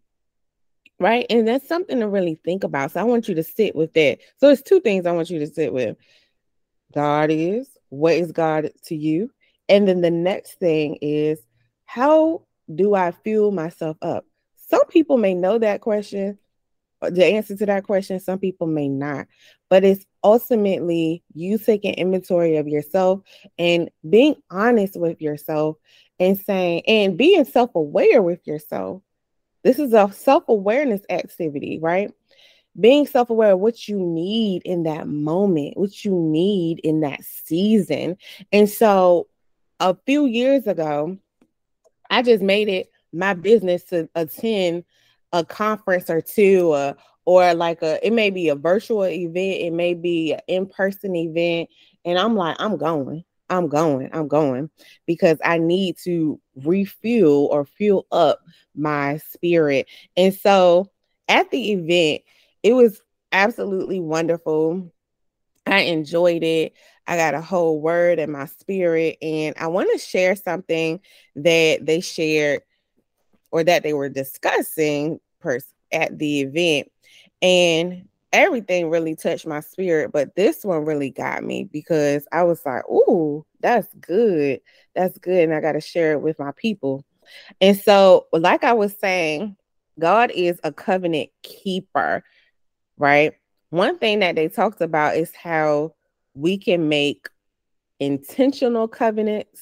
Right. 1.03 1.25
And 1.29 1.45
that's 1.45 1.67
something 1.67 1.99
to 1.99 2.07
really 2.07 2.39
think 2.45 2.63
about. 2.63 2.91
So 2.91 3.01
I 3.01 3.03
want 3.03 3.27
you 3.27 3.35
to 3.35 3.43
sit 3.43 3.75
with 3.75 3.91
that. 3.91 4.19
So 4.37 4.49
it's 4.49 4.61
two 4.61 4.79
things 4.79 5.05
I 5.05 5.11
want 5.11 5.29
you 5.29 5.37
to 5.39 5.47
sit 5.47 5.73
with 5.73 5.97
God 6.93 7.29
is, 7.29 7.67
what 7.89 8.13
is 8.13 8.31
God 8.31 8.71
to 8.85 8.95
you? 8.95 9.29
And 9.67 9.85
then 9.85 9.99
the 9.99 10.09
next 10.09 10.59
thing 10.59 10.97
is, 11.01 11.41
how 11.83 12.43
do 12.73 12.95
I 12.95 13.11
fuel 13.11 13.51
myself 13.51 13.97
up? 14.01 14.25
Some 14.69 14.85
people 14.85 15.17
may 15.17 15.33
know 15.33 15.59
that 15.59 15.81
question, 15.81 16.37
uh, 17.01 17.09
the 17.09 17.25
answer 17.25 17.57
to 17.57 17.65
that 17.65 17.83
question. 17.83 18.21
Some 18.21 18.39
people 18.39 18.67
may 18.67 18.87
not, 18.87 19.27
but 19.69 19.83
it's 19.83 20.05
ultimately 20.23 21.21
you 21.33 21.57
taking 21.57 21.95
inventory 21.95 22.55
of 22.55 22.69
yourself 22.69 23.19
and 23.57 23.91
being 24.09 24.35
honest 24.49 24.97
with 24.97 25.21
yourself 25.21 25.75
and 26.17 26.39
saying, 26.39 26.83
and 26.87 27.17
being 27.17 27.43
self 27.43 27.75
aware 27.75 28.21
with 28.21 28.39
yourself. 28.47 29.01
This 29.63 29.79
is 29.79 29.93
a 29.93 30.11
self 30.11 30.43
awareness 30.47 31.01
activity, 31.09 31.79
right? 31.81 32.11
Being 32.79 33.07
self 33.07 33.29
aware 33.29 33.51
of 33.51 33.59
what 33.59 33.87
you 33.87 33.99
need 33.99 34.63
in 34.63 34.83
that 34.83 35.07
moment, 35.07 35.77
what 35.77 36.03
you 36.03 36.13
need 36.13 36.79
in 36.79 37.01
that 37.01 37.23
season. 37.23 38.17
And 38.51 38.69
so 38.69 39.27
a 39.79 39.95
few 40.05 40.25
years 40.25 40.67
ago, 40.67 41.17
I 42.09 42.21
just 42.21 42.43
made 42.43 42.69
it 42.69 42.91
my 43.11 43.33
business 43.33 43.83
to 43.85 44.09
attend 44.15 44.83
a 45.31 45.43
conference 45.45 46.09
or 46.09 46.21
two 46.21 46.71
uh, 46.71 46.93
or 47.25 47.53
like 47.53 47.81
a 47.81 48.05
it 48.05 48.13
may 48.13 48.29
be 48.29 48.49
a 48.49 48.55
virtual 48.55 49.05
event 49.05 49.61
it 49.61 49.73
may 49.73 49.93
be 49.93 50.33
an 50.33 50.39
in-person 50.47 51.15
event 51.15 51.69
and 52.05 52.19
i'm 52.19 52.35
like 52.35 52.55
i'm 52.59 52.77
going 52.77 53.23
i'm 53.57 53.67
going 53.67 54.09
i'm 54.13 54.27
going 54.27 54.69
because 55.05 55.37
i 55.43 55.57
need 55.57 55.97
to 55.97 56.39
refuel 56.55 57.47
or 57.51 57.65
fuel 57.65 58.05
up 58.11 58.39
my 58.75 59.17
spirit. 59.17 59.87
And 60.17 60.33
so 60.33 60.89
at 61.27 61.49
the 61.51 61.71
event 61.71 62.23
it 62.63 62.73
was 62.73 63.01
absolutely 63.31 63.99
wonderful. 63.99 64.91
I 65.65 65.81
enjoyed 65.81 66.43
it. 66.43 66.73
I 67.07 67.17
got 67.17 67.33
a 67.33 67.41
whole 67.41 67.81
word 67.81 68.19
in 68.19 68.31
my 68.31 68.45
spirit 68.45 69.17
and 69.21 69.55
i 69.57 69.67
want 69.67 69.89
to 69.91 69.97
share 69.97 70.37
something 70.37 71.01
that 71.35 71.85
they 71.85 71.99
shared 71.99 72.61
or 73.51 73.63
that 73.63 73.83
they 73.83 73.93
were 73.93 74.09
discussing 74.09 75.19
at 75.91 76.17
the 76.17 76.41
event. 76.41 76.91
And 77.41 78.07
everything 78.33 78.89
really 78.89 79.15
touched 79.15 79.47
my 79.47 79.61
spirit, 79.61 80.11
but 80.11 80.35
this 80.35 80.65
one 80.65 80.85
really 80.85 81.11
got 81.11 81.43
me 81.43 81.65
because 81.71 82.27
I 82.31 82.43
was 82.43 82.65
like, 82.65 82.83
"Ooh, 82.89 83.45
that's 83.61 83.87
good. 84.01 84.61
That's 84.95 85.17
good." 85.19 85.43
And 85.45 85.53
I 85.53 85.61
got 85.61 85.73
to 85.73 85.81
share 85.81 86.13
it 86.13 86.21
with 86.21 86.39
my 86.39 86.51
people. 86.57 87.05
And 87.61 87.77
so, 87.77 88.27
like 88.33 88.63
I 88.63 88.73
was 88.73 88.95
saying, 88.99 89.55
God 89.99 90.31
is 90.31 90.59
a 90.63 90.71
covenant 90.73 91.29
keeper, 91.43 92.23
right? 92.97 93.33
One 93.69 93.97
thing 93.99 94.19
that 94.19 94.35
they 94.35 94.49
talked 94.49 94.81
about 94.81 95.15
is 95.17 95.33
how 95.35 95.95
we 96.33 96.57
can 96.57 96.89
make 96.89 97.29
intentional 97.99 98.87
covenants 98.87 99.61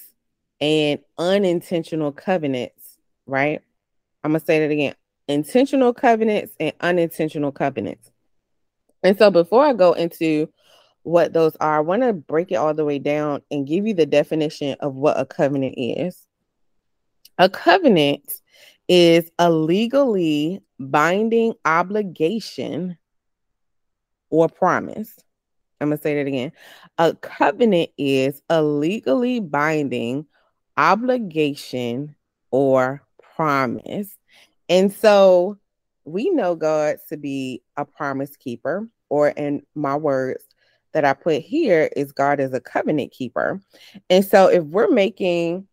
and 0.59 0.99
unintentional 1.17 2.11
covenants, 2.11 2.97
right? 3.25 3.61
I'm 4.23 4.31
going 4.31 4.39
to 4.39 4.45
say 4.45 4.59
that 4.59 4.71
again 4.71 4.95
intentional 5.27 5.93
covenants 5.93 6.53
and 6.59 6.73
unintentional 6.81 7.51
covenants. 7.51 8.10
And 9.03 9.17
so 9.17 9.31
before 9.31 9.63
I 9.63 9.73
go 9.73 9.93
into 9.93 10.51
what 11.03 11.33
those 11.33 11.55
are, 11.59 11.77
I 11.77 11.79
want 11.79 12.03
to 12.03 12.13
break 12.13 12.51
it 12.51 12.55
all 12.55 12.73
the 12.73 12.85
way 12.85 12.99
down 12.99 13.41
and 13.49 13.67
give 13.67 13.87
you 13.87 13.93
the 13.93 14.05
definition 14.05 14.75
of 14.79 14.95
what 14.95 15.19
a 15.19 15.25
covenant 15.25 15.75
is. 15.77 16.27
A 17.37 17.49
covenant 17.49 18.31
is 18.87 19.31
a 19.39 19.51
legally 19.51 20.61
binding 20.79 21.53
obligation 21.65 22.97
or 24.29 24.47
promise. 24.47 25.17
I'm 25.79 25.89
going 25.89 25.97
to 25.97 26.03
say 26.03 26.15
that 26.15 26.27
again. 26.27 26.51
A 26.99 27.15
covenant 27.15 27.89
is 27.97 28.41
a 28.49 28.61
legally 28.61 29.39
binding 29.39 30.27
obligation 30.77 32.15
or 32.51 33.03
promise. 33.35 34.15
And 34.69 34.93
so 34.93 35.57
we 36.05 36.29
know 36.29 36.55
God 36.55 36.97
to 37.09 37.17
be 37.17 37.61
a 37.77 37.85
promise 37.85 38.35
keeper, 38.35 38.87
or 39.09 39.29
in 39.29 39.61
my 39.75 39.95
words 39.95 40.43
that 40.93 41.05
I 41.05 41.13
put 41.13 41.41
here 41.41 41.89
is 41.95 42.11
God 42.11 42.39
is 42.39 42.53
a 42.53 42.59
covenant 42.59 43.11
keeper. 43.11 43.61
And 44.09 44.25
so 44.25 44.47
if 44.47 44.63
we're 44.63 44.89
making 44.89 45.67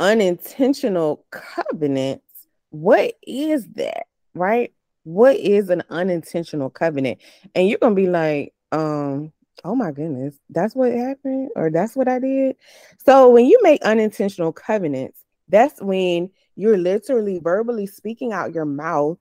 unintentional 0.00 1.24
covenants, 1.30 2.24
what 2.70 3.14
is 3.26 3.66
that? 3.74 4.06
Right? 4.34 4.72
What 5.04 5.36
is 5.36 5.70
an 5.70 5.82
unintentional 5.90 6.70
covenant? 6.70 7.18
And 7.54 7.68
you're 7.68 7.78
gonna 7.78 7.94
be 7.94 8.08
like, 8.08 8.54
um, 8.72 9.32
oh 9.64 9.74
my 9.74 9.90
goodness, 9.90 10.34
that's 10.50 10.74
what 10.74 10.92
happened, 10.92 11.50
or 11.56 11.70
that's 11.70 11.96
what 11.96 12.08
I 12.08 12.18
did. 12.18 12.56
So 13.04 13.30
when 13.30 13.46
you 13.46 13.58
make 13.62 13.82
unintentional 13.82 14.52
covenants, 14.52 15.24
that's 15.48 15.80
when 15.80 16.30
you're 16.56 16.76
literally 16.76 17.38
verbally 17.38 17.86
speaking 17.86 18.32
out 18.32 18.54
your 18.54 18.66
mouth 18.66 19.18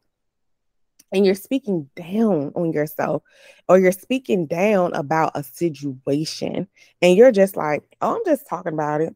and 1.11 1.25
you're 1.25 1.35
speaking 1.35 1.89
down 1.95 2.51
on 2.55 2.71
yourself 2.73 3.23
or 3.67 3.79
you're 3.79 3.91
speaking 3.91 4.45
down 4.45 4.93
about 4.93 5.31
a 5.35 5.43
situation 5.43 6.67
and 7.01 7.15
you're 7.15 7.31
just 7.31 7.55
like 7.55 7.83
oh 8.01 8.15
i'm 8.15 8.21
just 8.25 8.47
talking 8.47 8.73
about 8.73 9.01
it 9.01 9.15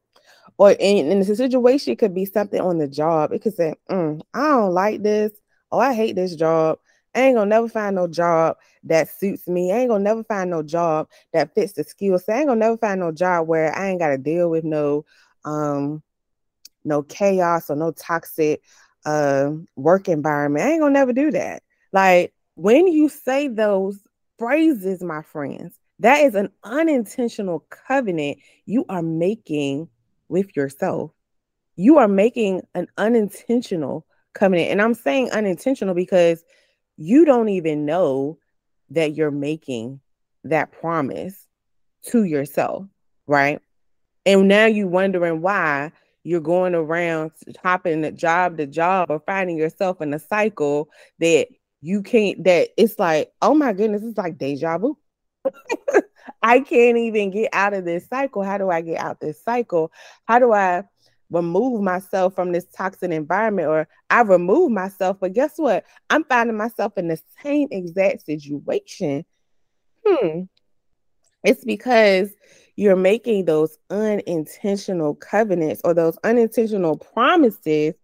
or 0.58 0.72
in, 0.72 1.20
the 1.20 1.36
situation 1.36 1.96
could 1.96 2.14
be 2.14 2.26
something 2.26 2.62
on 2.62 2.78
the 2.78 2.88
job 2.88 3.32
it 3.32 3.42
could 3.42 3.56
say 3.56 3.74
mm, 3.90 4.22
i 4.34 4.40
don't 4.40 4.74
like 4.74 5.04
this 5.04 5.32
oh 5.72 5.80
i 5.80 5.94
hate 5.94 6.16
this 6.16 6.36
job 6.36 6.78
I 7.14 7.22
ain't 7.22 7.36
gonna 7.36 7.50
never 7.50 7.68
find 7.68 7.96
no 7.96 8.08
job 8.08 8.58
that 8.84 9.10
suits 9.10 9.48
me. 9.48 9.72
I 9.72 9.80
ain't 9.80 9.90
gonna 9.90 10.04
never 10.04 10.24
find 10.24 10.50
no 10.50 10.64
job 10.64 11.10
that 11.34 11.54
fits 11.54 11.74
the 11.74 11.84
skills. 11.84 12.24
I 12.30 12.40
ain't 12.40 12.48
gonna 12.48 12.60
never 12.60 12.78
find 12.78 13.00
no 13.00 13.12
job 13.12 13.48
where 13.48 13.76
I 13.76 13.90
ain't 13.90 14.00
gotta 14.00 14.18
deal 14.18 14.50
with 14.50 14.64
no 14.64 15.06
um 15.44 16.02
no 16.86 17.04
chaos 17.04 17.70
or 17.70 17.76
no 17.76 17.92
toxic 17.92 18.62
uh 19.06 19.52
work 19.76 20.08
environment. 20.08 20.66
I 20.66 20.72
ain't 20.72 20.82
gonna 20.82 20.94
never 20.94 21.14
do 21.14 21.32
that. 21.32 21.64
Like 21.92 22.34
when 22.56 22.88
you 22.88 23.10
say 23.10 23.48
those 23.48 24.00
phrases, 24.38 25.04
my 25.04 25.22
friends, 25.22 25.78
that 26.00 26.22
is 26.22 26.36
an 26.36 26.50
unintentional 26.64 27.66
covenant 27.70 28.40
you 28.66 28.86
are 28.90 29.04
making 29.04 29.88
with 30.30 30.56
yourself. 30.56 31.12
You 31.76 31.98
are 31.98 32.08
making 32.08 32.62
an 32.74 32.88
unintentional 32.98 34.06
covenant. 34.34 34.72
And 34.72 34.82
I'm 34.82 34.94
saying 34.94 35.32
unintentional 35.32 35.94
because 35.94 36.44
you 36.98 37.26
don't 37.26 37.50
even 37.50 37.86
know 37.86 38.38
that 38.90 39.16
you're 39.16 39.32
making 39.32 40.00
that 40.44 40.72
promise 40.72 41.48
to 42.08 42.24
yourself, 42.24 42.86
right? 43.28 43.60
And 44.26 44.48
now 44.48 44.66
you're 44.66 44.88
wondering 44.88 45.42
why 45.42 45.92
you're 46.24 46.42
going 46.42 46.76
around 46.76 47.32
hopping 47.64 48.16
job 48.16 48.58
to 48.58 48.68
job 48.68 49.10
or 49.10 49.20
finding 49.20 49.58
yourself 49.58 50.02
in 50.02 50.14
a 50.14 50.20
cycle 50.20 50.90
that 51.20 51.48
you 51.82 52.04
can't 52.04 52.44
that 52.44 52.70
it's 52.78 52.98
like 53.00 53.32
oh 53.42 53.56
my 53.56 53.74
goodness 53.74 54.04
it's 54.04 54.18
like 54.18 54.38
deja 54.38 54.78
vu. 54.78 54.98
I 56.44 56.60
can't 56.60 56.98
even 56.98 57.32
get 57.32 57.50
out 57.54 57.74
of 57.74 57.86
this 57.86 58.08
cycle. 58.08 58.44
How 58.44 58.58
do 58.58 58.70
i 58.70 58.82
get 58.82 59.00
out 59.00 59.20
this 59.20 59.44
cycle? 59.44 59.92
How 60.26 60.40
do 60.40 60.54
i 60.54 60.84
remove 61.30 61.82
myself 61.82 62.36
from 62.36 62.52
this 62.52 62.66
toxic 62.76 63.12
environment? 63.12 63.68
Or 63.68 63.88
i 64.10 64.22
remove 64.22 64.72
myself 64.72 65.18
but 65.20 65.34
guess 65.34 65.54
what? 65.58 65.86
I'm 66.10 66.24
finding 66.26 66.58
myself 66.58 66.98
in 66.98 67.08
the 67.08 67.20
same 67.44 67.68
exact 67.72 68.26
situation. 68.26 69.26
Hmm. 70.06 70.42
It's 71.44 71.66
because 71.66 72.32
you're 72.76 72.96
making 72.96 73.46
those 73.46 73.78
unintentional 73.90 75.16
covenants 75.16 75.82
or 75.84 75.94
those 75.94 76.18
unintentional 76.24 76.98
promises 76.98 77.96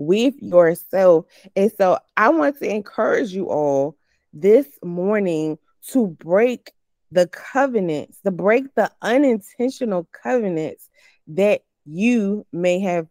with 0.00 0.34
yourself. 0.40 1.26
And 1.54 1.70
so 1.76 1.98
I 2.16 2.30
want 2.30 2.58
to 2.58 2.68
encourage 2.68 3.32
you 3.32 3.50
all 3.50 3.96
this 4.32 4.66
morning 4.82 5.58
to 5.88 6.06
break 6.08 6.72
the 7.12 7.28
covenants, 7.28 8.18
to 8.22 8.30
break 8.30 8.74
the 8.74 8.90
unintentional 9.02 10.08
covenants 10.22 10.88
that 11.28 11.62
you 11.84 12.46
may 12.52 12.80
have 12.80 13.06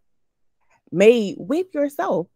made 0.92 1.36
with 1.38 1.68
yourself. 1.74 2.28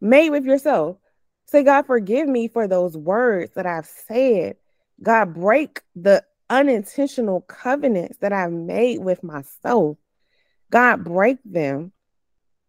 Made 0.00 0.30
with 0.30 0.44
yourself. 0.44 0.98
Say, 1.46 1.64
God, 1.64 1.86
forgive 1.86 2.28
me 2.28 2.48
for 2.48 2.68
those 2.68 2.96
words 2.96 3.52
that 3.56 3.66
I've 3.66 3.86
said. 3.86 4.56
God, 5.02 5.34
break 5.34 5.80
the 5.96 6.24
unintentional 6.48 7.40
covenants 7.40 8.18
that 8.18 8.32
I've 8.32 8.52
made 8.52 9.00
with 9.00 9.24
myself. 9.24 9.96
God, 10.70 11.02
break 11.04 11.38
them. 11.44 11.92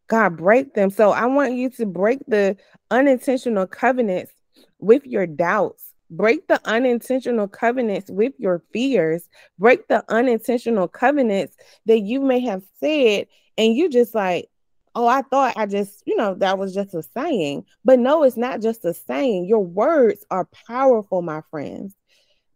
God, 0.08 0.38
break 0.38 0.74
them. 0.74 0.90
So 0.90 1.12
I 1.12 1.26
want 1.26 1.54
you 1.54 1.70
to 1.72 1.86
break 1.86 2.20
the 2.28 2.58
unintentional 2.92 3.68
covenants 3.68 4.32
with 4.80 5.06
your 5.06 5.26
doubts. 5.26 5.92
Break 6.10 6.48
the 6.48 6.62
unintentional 6.66 7.48
covenants 7.48 8.12
with 8.12 8.34
your 8.38 8.62
fears. 8.72 9.28
Break 9.58 9.88
the 9.88 10.04
unintentional 10.10 10.88
covenants 10.88 11.56
that 11.86 12.02
you 12.02 12.20
may 12.22 12.40
have 12.42 12.64
said, 12.80 13.28
and 13.58 13.76
you 13.76 13.90
just 13.90 14.14
like, 14.14 14.50
oh, 14.96 15.08
I 15.08 15.24
thought 15.24 15.58
I 15.58 15.66
just, 15.66 16.04
you 16.06 16.16
know, 16.16 16.36
that 16.36 16.60
was 16.60 16.74
just 16.74 16.94
a 16.94 17.02
saying. 17.02 17.66
But 17.84 18.00
no, 18.00 18.24
it's 18.24 18.38
not 18.38 18.62
just 18.62 18.86
a 18.86 18.94
saying. 18.94 19.48
Your 19.48 19.66
words 19.66 20.24
are 20.30 20.48
powerful, 20.68 21.22
my 21.22 21.42
friends. 21.50 21.96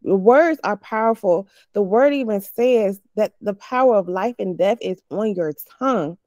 Your 0.01 0.17
words 0.17 0.59
are 0.63 0.77
powerful. 0.77 1.47
The 1.73 1.81
word 1.81 2.13
even 2.13 2.41
says 2.41 3.01
that 3.15 3.33
the 3.41 3.55
power 3.55 3.95
of 3.95 4.07
life 4.07 4.35
and 4.37 4.57
death 4.57 4.77
is 4.81 5.01
on 5.09 5.33
your 5.33 5.53
tongue 5.79 6.17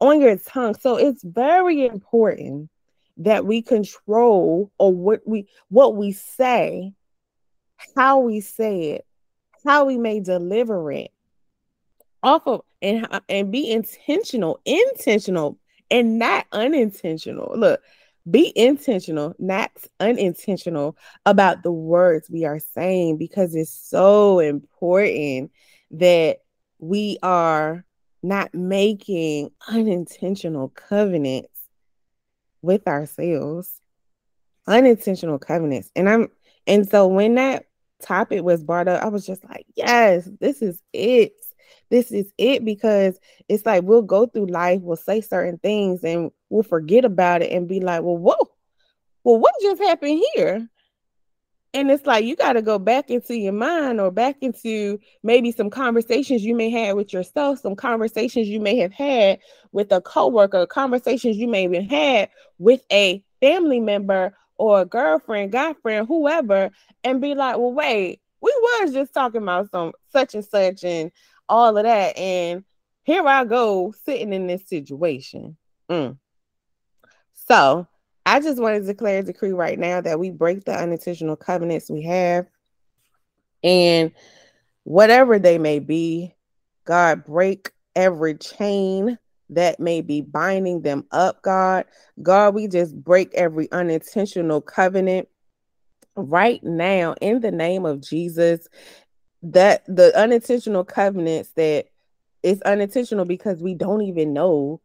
on 0.00 0.20
your 0.20 0.36
tongue. 0.36 0.74
So 0.74 0.96
it's 0.96 1.22
very 1.22 1.86
important 1.86 2.70
that 3.18 3.44
we 3.44 3.62
control 3.62 4.70
or 4.78 4.92
what 4.92 5.20
we 5.26 5.48
what 5.68 5.96
we 5.96 6.12
say, 6.12 6.92
how 7.96 8.20
we 8.20 8.40
say 8.40 8.90
it, 8.92 9.06
how 9.64 9.84
we 9.84 9.98
may 9.98 10.20
deliver 10.20 10.90
it. 10.92 11.10
Off 12.22 12.46
of 12.46 12.62
and 12.82 13.06
and 13.28 13.52
be 13.52 13.70
intentional, 13.70 14.60
intentional 14.64 15.58
and 15.90 16.18
not 16.18 16.46
unintentional. 16.52 17.52
Look, 17.56 17.80
be 18.30 18.52
intentional, 18.56 19.34
not 19.38 19.70
unintentional 20.00 20.96
about 21.24 21.62
the 21.62 21.72
words 21.72 22.28
we 22.28 22.44
are 22.44 22.58
saying 22.58 23.18
because 23.18 23.54
it's 23.54 23.70
so 23.70 24.38
important 24.40 25.50
that 25.92 26.38
we 26.78 27.18
are 27.22 27.84
not 28.22 28.54
making 28.54 29.50
unintentional 29.68 30.68
covenants 30.70 31.60
with 32.62 32.86
ourselves. 32.86 33.80
Unintentional 34.66 35.38
covenants. 35.38 35.90
And 35.96 36.08
i'm 36.08 36.28
and 36.66 36.88
so 36.88 37.06
when 37.06 37.36
that 37.36 37.64
topic 38.02 38.42
was 38.42 38.62
brought 38.62 38.86
up 38.86 39.02
i 39.02 39.08
was 39.08 39.26
just 39.26 39.42
like 39.48 39.66
yes 39.74 40.28
this 40.40 40.62
is 40.62 40.80
it. 40.92 41.32
This 41.90 42.12
is 42.12 42.30
it 42.38 42.64
because 42.64 43.18
it's 43.48 43.64
like 43.64 43.82
we'll 43.82 44.02
go 44.02 44.26
through 44.26 44.46
life 44.46 44.82
we'll 44.82 44.96
say 44.96 45.22
certain 45.22 45.58
things 45.58 46.04
and 46.04 46.30
we'll 46.50 46.62
forget 46.62 47.04
about 47.04 47.42
it 47.42 47.50
and 47.50 47.66
be 47.66 47.80
like 47.80 48.02
well 48.02 48.16
whoa 48.16 48.50
well 49.24 49.38
what 49.38 49.54
just 49.62 49.82
happened 49.82 50.22
here 50.34 50.68
and 51.74 51.90
it's 51.90 52.06
like 52.06 52.24
you 52.24 52.34
got 52.34 52.54
to 52.54 52.62
go 52.62 52.78
back 52.78 53.10
into 53.10 53.36
your 53.36 53.52
mind 53.52 54.00
or 54.00 54.10
back 54.10 54.36
into 54.40 54.98
maybe 55.22 55.52
some 55.52 55.68
conversations 55.68 56.42
you 56.42 56.54
may 56.54 56.70
have 56.70 56.96
with 56.96 57.12
yourself, 57.12 57.60
some 57.60 57.76
conversations 57.76 58.48
you 58.48 58.58
may 58.58 58.78
have 58.78 58.92
had 58.92 59.38
with 59.72 59.92
a 59.92 60.00
coworker, 60.00 60.66
conversations 60.66 61.36
you 61.36 61.46
may 61.46 61.64
have 61.64 61.90
had 61.90 62.30
with 62.58 62.82
a 62.90 63.22
family 63.40 63.80
member 63.80 64.34
or 64.56 64.80
a 64.80 64.86
girlfriend, 64.86 65.52
girlfriend, 65.52 66.08
whoever, 66.08 66.70
and 67.04 67.20
be 67.20 67.34
like, 67.34 67.56
well, 67.56 67.72
wait, 67.72 68.20
we 68.40 68.52
was 68.60 68.92
just 68.92 69.12
talking 69.12 69.42
about 69.42 69.70
some 69.70 69.92
such 70.10 70.34
and 70.34 70.44
such 70.44 70.84
and 70.84 71.12
all 71.48 71.76
of 71.76 71.84
that. 71.84 72.16
And 72.16 72.64
here 73.04 73.26
I 73.26 73.44
go 73.44 73.94
sitting 74.04 74.32
in 74.32 74.46
this 74.46 74.66
situation. 74.66 75.56
Mm. 75.90 76.18
So 77.46 77.86
I 78.28 78.40
just 78.40 78.60
want 78.60 78.78
to 78.78 78.86
declare 78.86 79.20
a 79.20 79.22
decree 79.22 79.52
right 79.52 79.78
now 79.78 80.02
that 80.02 80.20
we 80.20 80.28
break 80.28 80.64
the 80.64 80.78
unintentional 80.78 81.34
covenants 81.34 81.88
we 81.88 82.02
have. 82.02 82.46
And 83.64 84.12
whatever 84.84 85.38
they 85.38 85.56
may 85.56 85.78
be, 85.78 86.34
God, 86.84 87.24
break 87.24 87.70
every 87.96 88.34
chain 88.34 89.18
that 89.48 89.80
may 89.80 90.02
be 90.02 90.20
binding 90.20 90.82
them 90.82 91.06
up, 91.10 91.40
God. 91.40 91.86
God, 92.20 92.54
we 92.54 92.68
just 92.68 92.94
break 93.02 93.32
every 93.32 93.72
unintentional 93.72 94.60
covenant 94.60 95.26
right 96.14 96.62
now 96.62 97.14
in 97.22 97.40
the 97.40 97.50
name 97.50 97.86
of 97.86 98.02
Jesus. 98.02 98.68
That 99.42 99.86
the 99.86 100.14
unintentional 100.14 100.84
covenants 100.84 101.52
that 101.56 101.86
it's 102.42 102.60
unintentional 102.60 103.24
because 103.24 103.62
we 103.62 103.72
don't 103.72 104.02
even 104.02 104.34
know 104.34 104.82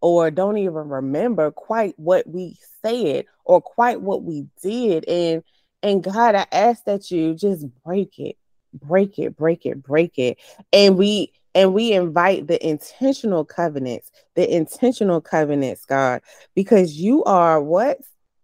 or 0.00 0.30
don't 0.30 0.58
even 0.58 0.88
remember 0.88 1.50
quite 1.50 1.94
what 1.96 2.26
we 2.26 2.56
said 2.82 3.26
or 3.44 3.60
quite 3.60 4.00
what 4.00 4.22
we 4.22 4.46
did. 4.62 5.08
And 5.08 5.42
and 5.82 6.02
God, 6.02 6.34
I 6.34 6.46
ask 6.52 6.84
that 6.84 7.10
you 7.10 7.34
just 7.34 7.66
break 7.84 8.18
it, 8.18 8.36
break 8.74 9.18
it, 9.18 9.36
break 9.36 9.64
it, 9.64 9.82
break 9.82 10.18
it. 10.18 10.38
And 10.72 10.96
we 10.96 11.32
and 11.54 11.74
we 11.74 11.92
invite 11.92 12.46
the 12.46 12.64
intentional 12.66 13.44
covenants, 13.44 14.10
the 14.36 14.52
intentional 14.54 15.20
covenants, 15.20 15.84
God, 15.84 16.22
because 16.54 16.94
you 16.94 17.24
are 17.24 17.60
what? 17.60 17.98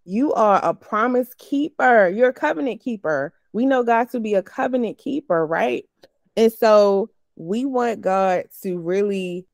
You 0.05 0.33
are 0.35 0.61
a 0.65 0.75
promise 0.75 1.29
keeper. 1.39 2.09
You're 2.09 2.31
a 2.31 2.35
covenant 2.35 2.81
keeper. 2.81 3.33
We 3.53 3.67
know 3.67 3.83
God 3.83 4.11
to 4.11 4.21
be 4.21 4.35
a 4.35 4.43
covenant 4.43 4.99
keeper, 4.99 5.47
right? 5.47 5.85
And 6.37 6.53
so 6.53 7.11
we 7.37 7.65
want 7.65 8.01
God 8.01 8.45
to 8.63 8.79
really, 8.79 9.47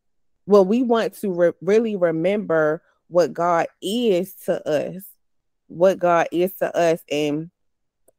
well, 0.47 0.65
we 0.65 0.83
want 0.83 1.15
to 1.21 1.33
re- 1.33 1.53
really 1.61 1.97
remember 1.97 2.83
what 3.09 3.33
God 3.33 3.67
is 3.81 4.35
to 4.47 4.67
us, 4.69 5.03
what 5.69 5.99
God 5.99 6.29
is 6.33 6.53
to 6.55 6.75
us. 6.77 7.01
And 7.11 7.51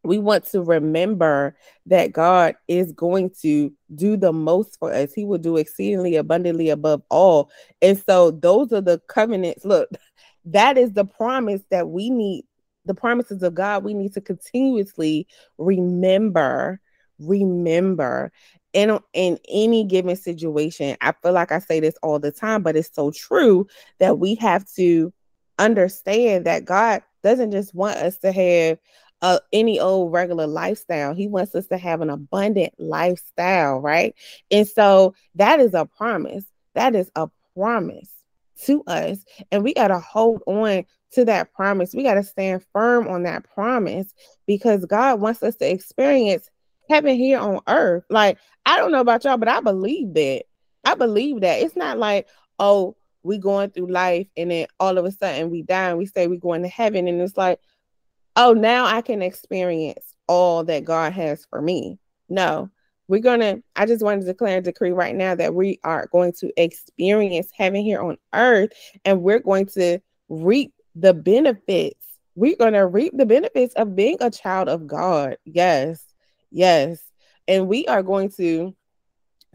we 0.03 0.19
want 0.19 0.45
to 0.47 0.61
remember 0.61 1.55
that 1.85 2.11
God 2.11 2.55
is 2.67 2.91
going 2.91 3.31
to 3.41 3.73
do 3.95 4.17
the 4.17 4.33
most 4.33 4.77
for 4.77 4.93
us. 4.93 5.13
He 5.13 5.23
will 5.23 5.37
do 5.37 5.57
exceedingly 5.57 6.15
abundantly 6.15 6.69
above 6.69 7.01
all. 7.09 7.49
And 7.81 7.97
so 7.97 8.31
those 8.31 8.73
are 8.73 8.81
the 8.81 9.01
covenants. 9.07 9.63
Look, 9.65 9.89
that 10.45 10.77
is 10.77 10.93
the 10.93 11.05
promise 11.05 11.61
that 11.71 11.87
we 11.89 12.09
need, 12.09 12.45
the 12.85 12.93
promises 12.93 13.43
of 13.43 13.55
God 13.55 13.83
we 13.83 13.93
need 13.93 14.13
to 14.13 14.21
continuously 14.21 15.25
remember, 15.57 16.81
remember. 17.19 18.31
In, 18.73 18.99
in 19.13 19.39
any 19.47 19.83
given 19.83 20.15
situation, 20.15 20.97
I 20.99 21.13
feel 21.21 21.31
like 21.31 21.51
I 21.51 21.59
say 21.59 21.79
this 21.79 21.95
all 22.01 22.17
the 22.19 22.31
time, 22.31 22.63
but 22.63 22.75
it's 22.75 22.93
so 22.93 23.11
true 23.11 23.67
that 23.99 24.17
we 24.17 24.35
have 24.35 24.65
to 24.73 25.13
understand 25.59 26.45
that 26.45 26.65
God 26.65 27.03
doesn't 27.21 27.51
just 27.51 27.73
want 27.73 27.97
us 27.97 28.17
to 28.19 28.31
have 28.31 28.79
uh, 29.21 29.39
any 29.53 29.79
old 29.79 30.11
regular 30.11 30.47
lifestyle. 30.47 31.13
He 31.13 31.27
wants 31.27 31.55
us 31.55 31.67
to 31.67 31.77
have 31.77 32.01
an 32.01 32.09
abundant 32.09 32.73
lifestyle, 32.77 33.79
right? 33.79 34.13
And 34.51 34.67
so 34.67 35.15
that 35.35 35.59
is 35.59 35.73
a 35.73 35.85
promise. 35.85 36.43
That 36.75 36.95
is 36.95 37.09
a 37.15 37.29
promise 37.55 38.09
to 38.65 38.83
us. 38.85 39.23
And 39.51 39.63
we 39.63 39.73
got 39.73 39.87
to 39.87 39.99
hold 39.99 40.41
on 40.45 40.85
to 41.11 41.25
that 41.25 41.53
promise. 41.53 41.93
We 41.93 42.03
got 42.03 42.15
to 42.15 42.23
stand 42.23 42.63
firm 42.73 43.07
on 43.07 43.23
that 43.23 43.45
promise 43.53 44.13
because 44.45 44.85
God 44.85 45.21
wants 45.21 45.41
us 45.41 45.55
to 45.57 45.71
experience 45.71 46.49
heaven 46.89 47.15
here 47.15 47.39
on 47.39 47.61
earth. 47.67 48.03
Like, 48.09 48.37
I 48.65 48.77
don't 48.77 48.91
know 48.91 49.01
about 49.01 49.23
y'all, 49.23 49.37
but 49.37 49.49
I 49.49 49.61
believe 49.61 50.13
that. 50.13 50.43
I 50.83 50.95
believe 50.95 51.41
that. 51.41 51.61
It's 51.61 51.75
not 51.75 51.97
like, 51.97 52.27
oh, 52.59 52.95
we 53.23 53.37
going 53.37 53.71
through 53.71 53.87
life 53.87 54.27
and 54.35 54.51
then 54.51 54.67
all 54.79 54.97
of 54.97 55.05
a 55.05 55.11
sudden 55.11 55.49
we 55.49 55.63
die 55.63 55.89
and 55.89 55.97
we 55.97 56.05
say 56.05 56.27
we're 56.27 56.39
going 56.39 56.61
to 56.63 56.67
heaven. 56.67 57.07
And 57.07 57.21
it's 57.21 57.37
like, 57.37 57.59
oh, 58.35 58.53
now 58.53 58.85
I 58.85 59.01
can 59.01 59.21
experience 59.21 60.13
all 60.27 60.63
that 60.65 60.85
God 60.85 61.13
has 61.13 61.45
for 61.49 61.61
me. 61.61 61.99
No, 62.29 62.69
we're 63.07 63.21
to, 63.21 63.63
I 63.75 63.85
just 63.85 64.03
want 64.03 64.21
to 64.21 64.27
declare 64.27 64.57
a 64.57 64.61
decree 64.61 64.91
right 64.91 65.15
now 65.15 65.35
that 65.35 65.53
we 65.53 65.79
are 65.83 66.07
going 66.11 66.33
to 66.39 66.51
experience 66.61 67.49
heaven 67.55 67.81
here 67.81 68.01
on 68.01 68.17
earth 68.33 68.71
and 69.05 69.21
we're 69.21 69.39
going 69.39 69.67
to 69.67 69.99
reap 70.29 70.73
the 70.95 71.13
benefits. 71.13 72.05
We're 72.35 72.55
going 72.55 72.73
to 72.73 72.87
reap 72.87 73.13
the 73.15 73.25
benefits 73.25 73.73
of 73.75 73.95
being 73.95 74.17
a 74.19 74.31
child 74.31 74.67
of 74.67 74.87
God. 74.87 75.37
Yes, 75.45 76.03
yes. 76.53 77.03
And 77.47 77.67
we 77.67 77.85
are 77.87 78.03
going 78.03 78.29
to 78.37 78.75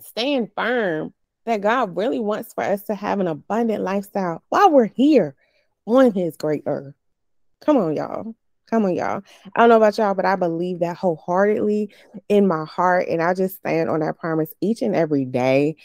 stand 0.00 0.50
firm 0.54 1.14
that 1.46 1.62
God 1.62 1.96
really 1.96 2.20
wants 2.20 2.52
for 2.52 2.62
us 2.62 2.82
to 2.84 2.94
have 2.94 3.20
an 3.20 3.26
abundant 3.26 3.82
lifestyle 3.82 4.42
while 4.50 4.70
we're 4.70 4.86
here 4.86 5.34
on 5.86 6.12
his 6.12 6.36
great 6.36 6.64
earth. 6.66 6.94
Come 7.62 7.78
on, 7.78 7.96
y'all. 7.96 8.34
Come 8.68 8.84
on, 8.84 8.94
y'all. 8.94 9.22
I 9.56 9.60
don't 9.60 9.70
know 9.70 9.78
about 9.78 9.96
y'all, 9.96 10.12
but 10.12 10.26
I 10.26 10.36
believe 10.36 10.80
that 10.80 10.98
wholeheartedly 10.98 11.90
in 12.28 12.46
my 12.46 12.66
heart. 12.66 13.08
And 13.08 13.22
I 13.22 13.32
just 13.32 13.56
stand 13.56 13.88
on 13.88 14.00
that 14.00 14.18
promise 14.18 14.52
each 14.60 14.82
and 14.82 14.94
every 14.94 15.24
day. 15.24 15.76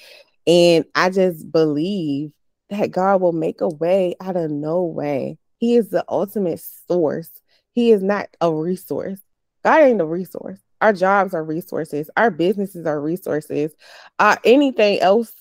And 0.45 0.83
I 0.93 1.09
just 1.09 1.49
believe 1.49 2.33
that 2.69 2.91
God 2.91 3.21
will 3.21 3.31
make 3.31 3.61
a 3.61 3.69
way 3.69 4.15
out 4.19 4.35
of 4.35 4.51
no 4.51 4.83
way. 4.83 5.37
He 5.59 5.75
is 5.75 5.89
the 5.89 6.03
ultimate 6.09 6.61
source. 6.89 7.29
He 7.71 7.91
is 7.91 8.03
not 8.03 8.27
a 8.41 8.53
resource. 8.53 9.19
God 9.63 9.81
ain't 9.81 10.01
a 10.01 10.05
resource. 10.05 10.59
Our 10.83 10.91
jobs 10.91 11.33
are 11.33 11.43
resources. 11.45 12.09
Our 12.17 12.29
businesses 12.29 12.85
are 12.85 12.99
resources. 12.99 13.73
Uh, 14.19 14.35
anything 14.43 14.99
else 14.99 15.31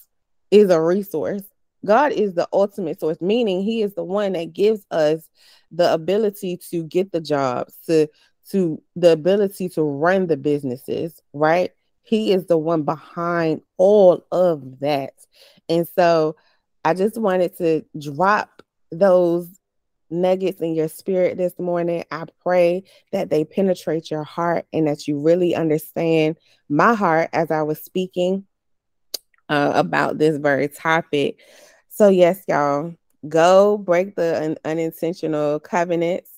is 0.53 0.71
a 0.71 0.81
resource. 0.81 1.43
God 1.85 2.13
is 2.13 2.35
the 2.35 2.49
ultimate 2.53 3.01
source, 3.01 3.21
meaning 3.21 3.63
He 3.63 3.83
is 3.83 3.93
the 3.95 4.05
one 4.05 4.35
that 4.35 4.53
gives 4.53 4.87
us 4.93 5.29
the 5.73 5.93
ability 5.93 6.61
to 6.71 6.85
get 6.85 7.11
the 7.11 7.21
jobs, 7.21 7.77
to 7.89 8.07
to 8.51 8.81
the 8.95 9.11
ability 9.11 9.69
to 9.71 9.83
run 9.83 10.29
the 10.29 10.37
businesses, 10.37 11.21
right? 11.33 11.73
He 12.05 12.33
is 12.33 12.47
the 12.47 12.59
one 12.59 12.83
behind 12.85 13.63
all 13.79 14.25
of 14.31 14.79
that. 14.79 15.15
And 15.69 15.89
so 15.97 16.37
I 16.85 16.95
just 16.95 17.19
wanted 17.19 17.57
to 17.59 17.85
drop 17.99 18.63
those 18.93 19.49
nuggets 20.13 20.61
in 20.61 20.75
your 20.75 20.89
spirit 20.89 21.37
this 21.37 21.59
morning. 21.59 22.05
I 22.11 22.27
pray 22.43 22.85
that 23.11 23.31
they 23.31 23.45
penetrate 23.45 24.11
your 24.11 24.25
heart 24.25 24.67
and 24.73 24.87
that 24.87 25.09
you 25.09 25.19
really 25.19 25.55
understand 25.55 26.37
my 26.69 26.95
heart 26.95 27.31
as 27.33 27.51
I 27.51 27.63
was 27.63 27.83
speaking 27.83 28.47
uh, 29.49 29.73
about 29.75 30.19
this 30.19 30.37
very 30.37 30.69
topic. 30.69 31.41
So, 31.89 32.09
yes, 32.09 32.43
y'all, 32.49 32.95
go 33.29 33.79
break 33.79 34.17
the 34.17 34.43
un- 34.43 34.59
unintentional 34.65 35.61
covenants. 35.61 36.31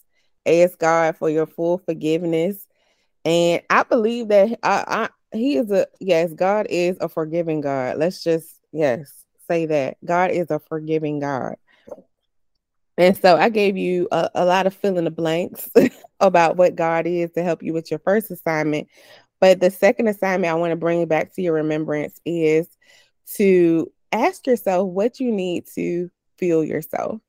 Ask 0.47 0.79
God 0.79 1.17
for 1.17 1.31
your 1.31 1.47
full 1.47 1.79
forgiveness. 1.79 2.67
And 3.25 3.63
I 3.71 3.83
believe 3.85 4.29
that 4.29 4.59
I, 4.63 5.09
I, 5.33 5.37
He 5.37 5.57
is 5.57 5.71
a, 5.71 5.87
yes, 6.01 6.33
God 6.35 6.67
is 6.69 6.97
a 7.01 7.09
forgiving 7.09 7.61
God. 7.61 7.99
Let's 7.99 8.23
just, 8.23 8.61
yes, 8.73 9.25
say 9.49 9.67
that. 9.67 9.97
God 10.05 10.31
is 10.31 10.51
a 10.51 10.59
forgiving 10.59 11.21
God. 11.21 11.57
And 12.97 13.17
so 13.17 13.37
I 13.37 13.49
gave 13.49 13.77
you 13.77 14.09
a, 14.13 14.31
a 14.35 14.45
lot 14.45 14.67
of 14.67 14.75
fill 14.75 14.99
in 14.99 15.05
the 15.05 15.11
blanks 15.11 15.69
about 16.21 16.57
what 16.57 16.77
God 16.77 17.07
is 17.07 17.33
to 17.33 17.43
help 17.43 17.63
you 17.63 17.73
with 17.73 17.91
your 17.91 18.01
first 18.01 18.31
assignment. 18.31 18.89
But 19.41 19.61
the 19.61 19.71
second 19.71 20.09
assignment 20.09 20.51
I 20.51 20.55
want 20.55 20.71
to 20.71 20.77
bring 20.77 21.07
back 21.07 21.35
to 21.35 21.43
your 21.43 21.55
remembrance 21.55 22.21
is 22.25 22.69
to 23.37 23.91
ask 24.13 24.47
yourself 24.47 24.89
what 24.89 25.19
you 25.19 25.33
need 25.33 25.67
to 25.75 26.11
feel 26.39 26.65
yourself. 26.65 27.21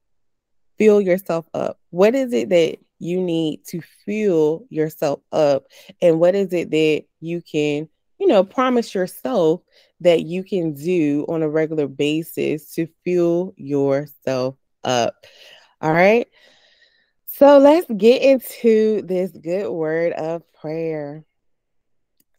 Fill 0.77 1.01
yourself 1.01 1.47
up. 1.53 1.79
What 1.89 2.15
is 2.15 2.31
it 2.31 2.49
that 2.49 2.77
you 2.99 3.21
need 3.21 3.65
to 3.67 3.81
fill 4.05 4.65
yourself 4.69 5.21
up? 5.31 5.65
And 6.01 6.19
what 6.19 6.35
is 6.35 6.53
it 6.53 6.69
that 6.71 7.03
you 7.21 7.41
can, 7.41 7.89
you 8.19 8.27
know, 8.27 8.43
promise 8.43 8.93
yourself 8.93 9.61
that 10.01 10.21
you 10.21 10.43
can 10.43 10.73
do 10.73 11.25
on 11.27 11.41
a 11.41 11.49
regular 11.49 11.87
basis 11.87 12.71
to 12.73 12.87
fill 13.03 13.53
yourself 13.57 14.55
up? 14.85 15.25
All 15.81 15.91
right. 15.91 16.27
So 17.25 17.57
let's 17.57 17.85
get 17.97 18.21
into 18.21 19.01
this 19.01 19.31
good 19.31 19.69
word 19.69 20.13
of 20.13 20.41
prayer. 20.53 21.25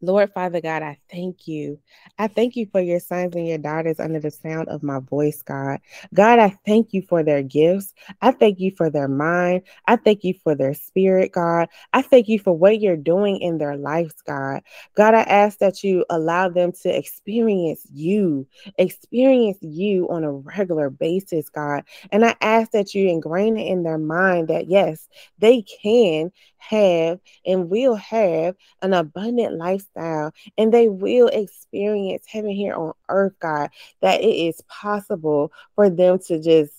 Lord 0.01 0.33
Father 0.33 0.61
God, 0.61 0.83
I 0.83 0.99
thank 1.11 1.49
you. 1.49 1.79
I 2.19 2.29
thank 2.29 2.57
you 2.57 2.67
for 2.67 2.81
your 2.81 3.01
sons 3.01 3.35
and 3.35 3.47
your 3.47 3.59
daughters 3.59 3.99
under 3.99 4.21
the 4.21 4.31
sound 4.31 4.69
of 4.69 4.83
my 4.83 5.01
voice, 5.01 5.43
God. 5.43 5.81
God, 6.15 6.39
I 6.39 6.51
thank 6.67 6.93
you 6.93 7.03
for 7.03 7.23
their 7.23 7.43
gifts. 7.43 7.95
I 8.21 8.33
thank 8.33 8.61
you 8.61 8.73
for 8.77 8.91
their 8.91 9.09
mind. 9.09 9.63
I 9.87 9.97
thank 9.97 10.25
you 10.25 10.35
for 10.43 10.55
their 10.55 10.75
spirit, 10.75 11.33
God. 11.33 11.69
I 11.93 12.03
thank 12.03 12.29
you 12.29 12.39
for 12.39 12.53
what 12.53 12.81
you're 12.81 12.97
doing 12.97 13.39
in 13.39 13.59
their 13.59 13.77
lives, 13.77 14.15
God. 14.27 14.63
God, 14.95 15.15
I 15.15 15.23
ask 15.23 15.59
that 15.59 15.83
you 15.83 16.05
allow 16.11 16.49
them 16.49 16.73
to 16.83 16.97
experience 16.97 17.87
you, 17.93 18.47
experience 18.79 19.59
you 19.63 20.09
on 20.11 20.25
a 20.25 20.33
regular 20.33 20.91
basis, 20.91 21.49
God. 21.49 21.85
And 22.13 22.25
I 22.25 22.35
ask 22.41 22.71
that 22.73 22.95
you 22.95 23.09
ingrain 23.09 23.57
it 23.57 23.67
in 23.67 23.83
their 23.83 23.99
mind 23.99 24.49
that, 24.49 24.69
yes, 24.69 25.09
they 25.39 25.63
can 25.83 26.33
have 26.59 27.21
and 27.45 27.71
will 27.71 27.95
have 27.95 28.57
an 28.83 28.93
abundant 28.93 29.57
lifestyle 29.57 29.96
and 29.97 30.73
they 30.73 30.89
will 30.89 31.29
experience 31.29 32.25
heaven 32.27 32.51
here 32.51 32.75
on 32.75 32.93
earth, 33.09 33.35
God, 33.41 33.71
that 34.01 34.21
it 34.21 34.27
is 34.27 34.61
possible 34.69 35.53
for 35.75 35.91
them 35.91 36.19
to 36.27 36.41
just 36.41 36.73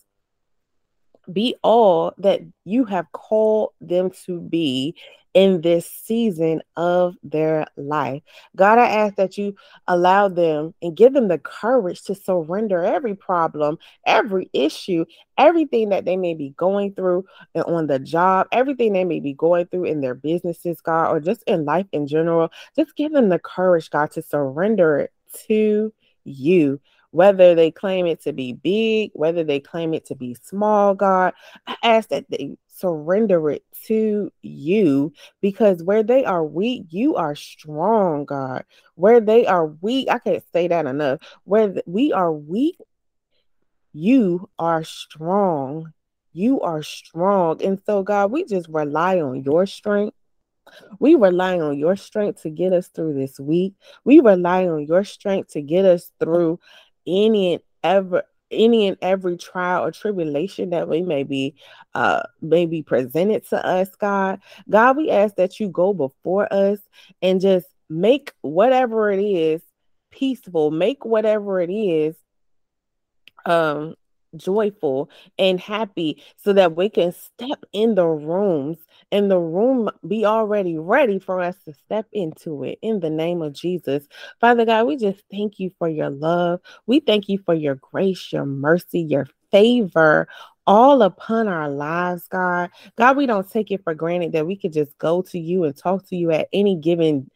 be 1.32 1.56
all 1.64 2.14
that 2.18 2.42
you 2.66 2.86
have 2.86 3.12
called 3.12 3.72
them 3.82 4.12
to 4.26 4.40
be 4.40 4.96
in 5.34 5.62
this 5.62 5.86
season 5.86 6.62
of 6.78 7.16
their 7.22 7.68
life. 7.76 8.24
God, 8.56 8.80
I 8.80 8.88
ask 8.88 9.16
that 9.18 9.38
you 9.38 9.56
allow 9.88 10.30
them 10.30 10.74
and 10.82 10.98
give 10.98 11.14
them 11.14 11.28
the 11.28 11.38
courage 11.38 12.02
to 12.06 12.16
surrender 12.16 12.84
every 12.84 13.14
problem, 13.14 13.78
every 14.06 14.50
issue, 14.52 15.06
everything 15.38 15.90
that 15.90 16.06
they 16.06 16.18
may 16.18 16.34
be 16.34 16.56
going 16.58 16.94
through 16.96 17.26
on 17.54 17.86
the 17.86 18.00
job, 18.00 18.48
everything 18.52 18.94
they 18.94 19.04
may 19.04 19.20
be 19.20 19.34
going 19.34 19.68
through 19.68 19.86
in 19.86 20.02
their 20.02 20.16
businesses, 20.16 20.82
God, 20.82 21.12
or 21.12 21.20
just 21.20 21.44
in 21.44 21.66
life 21.66 21.86
in 21.92 22.08
general. 22.08 22.50
Just 22.76 22.96
give 22.96 23.12
them 23.12 23.30
the 23.30 23.38
courage, 23.38 23.92
God, 23.92 24.10
to 24.12 24.24
surrender 24.24 24.98
it 24.98 25.12
to 25.48 25.94
you 26.24 26.82
whether 27.12 27.56
they 27.56 27.72
claim 27.72 28.06
it 28.06 28.22
to 28.24 28.34
be 28.34 28.54
big, 28.54 29.12
whether 29.14 29.44
they 29.44 29.60
claim 29.60 29.94
it 29.94 30.06
to 30.06 30.16
be 30.16 30.36
small, 30.44 30.94
God, 30.94 31.34
I 31.66 31.76
ask 31.84 32.10
that 32.10 32.30
they 32.30 32.58
surrender 32.68 33.50
it 33.50 33.64
to 33.86 34.32
you 34.42 35.14
because 35.42 35.84
where 35.84 36.04
they 36.04 36.26
are 36.26 36.44
weak, 36.44 36.86
you 36.90 37.16
are 37.16 37.36
strong, 37.36 38.26
God. 38.26 38.66
Where 38.96 39.20
they 39.20 39.46
are 39.48 39.68
weak, 39.68 40.10
I 40.10 40.20
can't 40.20 40.44
say 40.54 40.68
that 40.68 40.86
enough. 40.86 41.20
Where 41.44 41.74
we 41.86 42.14
are 42.14 42.32
weak, 42.32 42.78
you 43.94 44.50
are 44.60 44.84
strong. 44.84 45.94
You 46.34 46.62
are 46.62 46.84
strong. 46.84 47.64
And 47.64 47.82
so, 47.86 48.04
God, 48.04 48.32
we 48.32 48.46
just 48.46 48.68
rely 48.70 49.20
on 49.20 49.44
your 49.44 49.66
strength. 49.66 50.16
We 51.00 51.16
rely 51.16 51.60
on 51.60 51.80
your 51.80 51.96
strength 51.96 52.44
to 52.44 52.50
get 52.50 52.74
us 52.74 52.90
through 52.90 53.16
this 53.16 53.40
week. 53.40 53.74
We 54.04 54.20
rely 54.20 54.68
on 54.68 54.86
your 54.86 55.04
strength 55.04 55.54
to 55.54 55.62
get 55.62 55.86
us 55.86 56.12
through 56.20 56.60
any 57.08 57.54
and 57.54 57.64
ever 57.84 58.24
any 58.50 58.88
and 58.88 58.98
every 59.02 59.38
trial 59.38 59.84
or 59.84 59.92
tribulation 59.92 60.70
that 60.70 60.88
we 60.88 61.02
may 61.02 61.24
be 61.24 61.56
uh 61.96 62.24
may 62.42 62.66
be 62.66 62.82
presented 62.82 63.46
to 63.48 63.66
us 63.66 63.90
god. 63.96 64.40
God 64.70 64.98
we 64.98 65.10
ask 65.10 65.36
that 65.36 65.60
you 65.60 65.70
go 65.70 65.94
before 65.94 66.52
us 66.52 66.80
and 67.22 67.42
just 67.42 67.68
make 67.90 68.34
whatever 68.42 69.12
it 69.12 69.22
is 69.22 69.62
peaceful 70.12 70.72
make 70.72 71.06
whatever 71.06 71.60
it 71.60 71.70
is 71.70 72.16
um 73.46 73.96
joyful 74.36 75.10
and 75.38 75.60
happy 75.60 76.22
so 76.38 76.54
that 76.54 76.76
we 76.76 76.90
can 76.90 77.14
step 77.14 77.64
in 77.74 77.96
the 77.96 78.06
rooms 78.06 78.78
and 79.12 79.32
the 79.32 79.40
room 79.40 79.90
be 80.08 80.26
already 80.26 80.78
ready 80.78 81.20
for 81.20 81.40
us 81.42 81.56
to 81.66 81.74
step 81.74 82.08
into 82.12 82.64
it 82.64 82.80
in 82.82 83.00
the 83.00 83.10
name 83.10 83.42
of 83.42 83.54
Jesus. 83.54 84.08
Father 84.42 84.66
God, 84.66 84.88
we 84.88 84.98
just 84.98 85.22
thank 85.32 85.60
you 85.60 85.72
for 85.80 85.88
your 85.88 86.10
love. 86.10 86.60
We 86.86 87.00
thank 87.00 87.30
you 87.30 87.40
for 87.46 87.54
your 87.54 87.76
grace, 87.76 88.32
your 88.32 88.46
mercy, 88.46 89.02
your 89.02 89.28
favor 89.52 90.28
all 90.66 91.02
upon 91.02 91.48
our 91.48 91.70
lives, 91.70 92.28
God. 92.28 92.70
God, 92.98 93.16
we 93.16 93.26
don't 93.26 93.50
take 93.50 93.72
it 93.72 93.84
for 93.84 93.94
granted 93.94 94.34
that 94.34 94.46
we 94.46 94.58
could 94.58 94.74
just 94.74 94.98
go 94.98 95.22
to 95.24 95.40
you 95.40 95.64
and 95.64 95.76
talk 95.76 96.06
to 96.10 96.16
you 96.18 96.32
at 96.32 96.50
any 96.52 96.76
given 96.76 97.32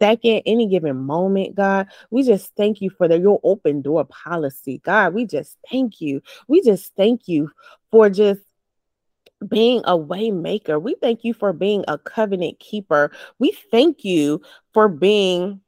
second, 0.00 0.42
any 0.46 0.66
given 0.66 0.96
moment, 0.96 1.54
God. 1.54 1.86
We 2.10 2.24
just 2.24 2.50
thank 2.56 2.80
you 2.80 2.90
for 2.90 3.06
the, 3.06 3.18
your 3.18 3.40
open 3.44 3.82
door 3.82 4.04
policy, 4.04 4.80
God. 4.84 5.14
We 5.14 5.26
just 5.26 5.56
thank 5.70 6.00
you. 6.00 6.20
We 6.48 6.60
just 6.60 6.92
thank 6.96 7.28
you 7.28 7.50
for 7.92 8.10
just 8.10 8.40
being 9.48 9.82
a 9.84 9.98
waymaker. 9.98 10.80
We 10.80 10.96
thank 11.00 11.24
you 11.24 11.34
for 11.34 11.52
being 11.52 11.84
a 11.88 11.98
covenant 11.98 12.58
keeper. 12.60 13.12
We 13.38 13.56
thank 13.70 14.04
you 14.04 14.42
for 14.72 14.88
being 14.88 15.60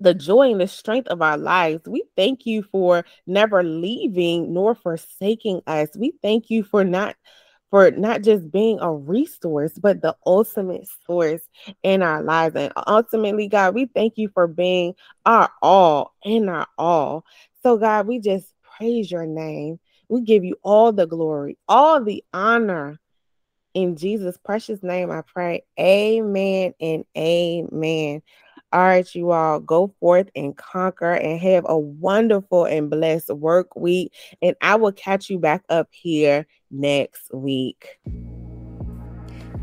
the 0.00 0.14
joy 0.14 0.50
and 0.50 0.60
the 0.60 0.68
strength 0.68 1.08
of 1.08 1.22
our 1.22 1.38
lives. 1.38 1.82
We 1.86 2.04
thank 2.16 2.46
you 2.46 2.62
for 2.62 3.04
never 3.26 3.62
leaving 3.62 4.52
nor 4.52 4.74
forsaking 4.74 5.62
us. 5.66 5.88
We 5.96 6.14
thank 6.22 6.50
you 6.50 6.62
for 6.64 6.84
not 6.84 7.16
for 7.70 7.90
not 7.90 8.22
just 8.22 8.52
being 8.52 8.78
a 8.80 8.92
resource, 8.92 9.72
but 9.80 10.00
the 10.00 10.14
ultimate 10.24 10.86
source 11.06 11.40
in 11.82 12.02
our 12.02 12.22
lives. 12.22 12.54
And 12.54 12.72
ultimately, 12.86 13.48
God, 13.48 13.74
we 13.74 13.86
thank 13.86 14.12
you 14.16 14.28
for 14.28 14.46
being 14.46 14.94
our 15.26 15.50
all 15.60 16.12
and 16.24 16.48
our 16.48 16.68
all. 16.78 17.24
So, 17.64 17.76
God, 17.76 18.06
we 18.06 18.20
just 18.20 18.46
praise 18.76 19.10
your 19.10 19.26
name. 19.26 19.80
We 20.08 20.22
give 20.22 20.44
you 20.44 20.56
all 20.62 20.92
the 20.92 21.06
glory, 21.06 21.58
all 21.68 22.02
the 22.02 22.24
honor. 22.32 22.98
In 23.74 23.96
Jesus' 23.96 24.38
precious 24.38 24.82
name, 24.82 25.10
I 25.10 25.22
pray. 25.22 25.64
Amen 25.78 26.74
and 26.80 27.04
amen. 27.16 28.22
All 28.72 28.80
right, 28.80 29.14
you 29.14 29.30
all 29.30 29.60
go 29.60 29.94
forth 30.00 30.30
and 30.34 30.56
conquer 30.56 31.12
and 31.12 31.40
have 31.40 31.64
a 31.68 31.78
wonderful 31.78 32.64
and 32.64 32.90
blessed 32.90 33.30
work 33.30 33.76
week. 33.76 34.12
And 34.42 34.56
I 34.60 34.76
will 34.76 34.92
catch 34.92 35.30
you 35.30 35.38
back 35.38 35.64
up 35.68 35.88
here 35.92 36.46
next 36.70 37.32
week. 37.32 37.98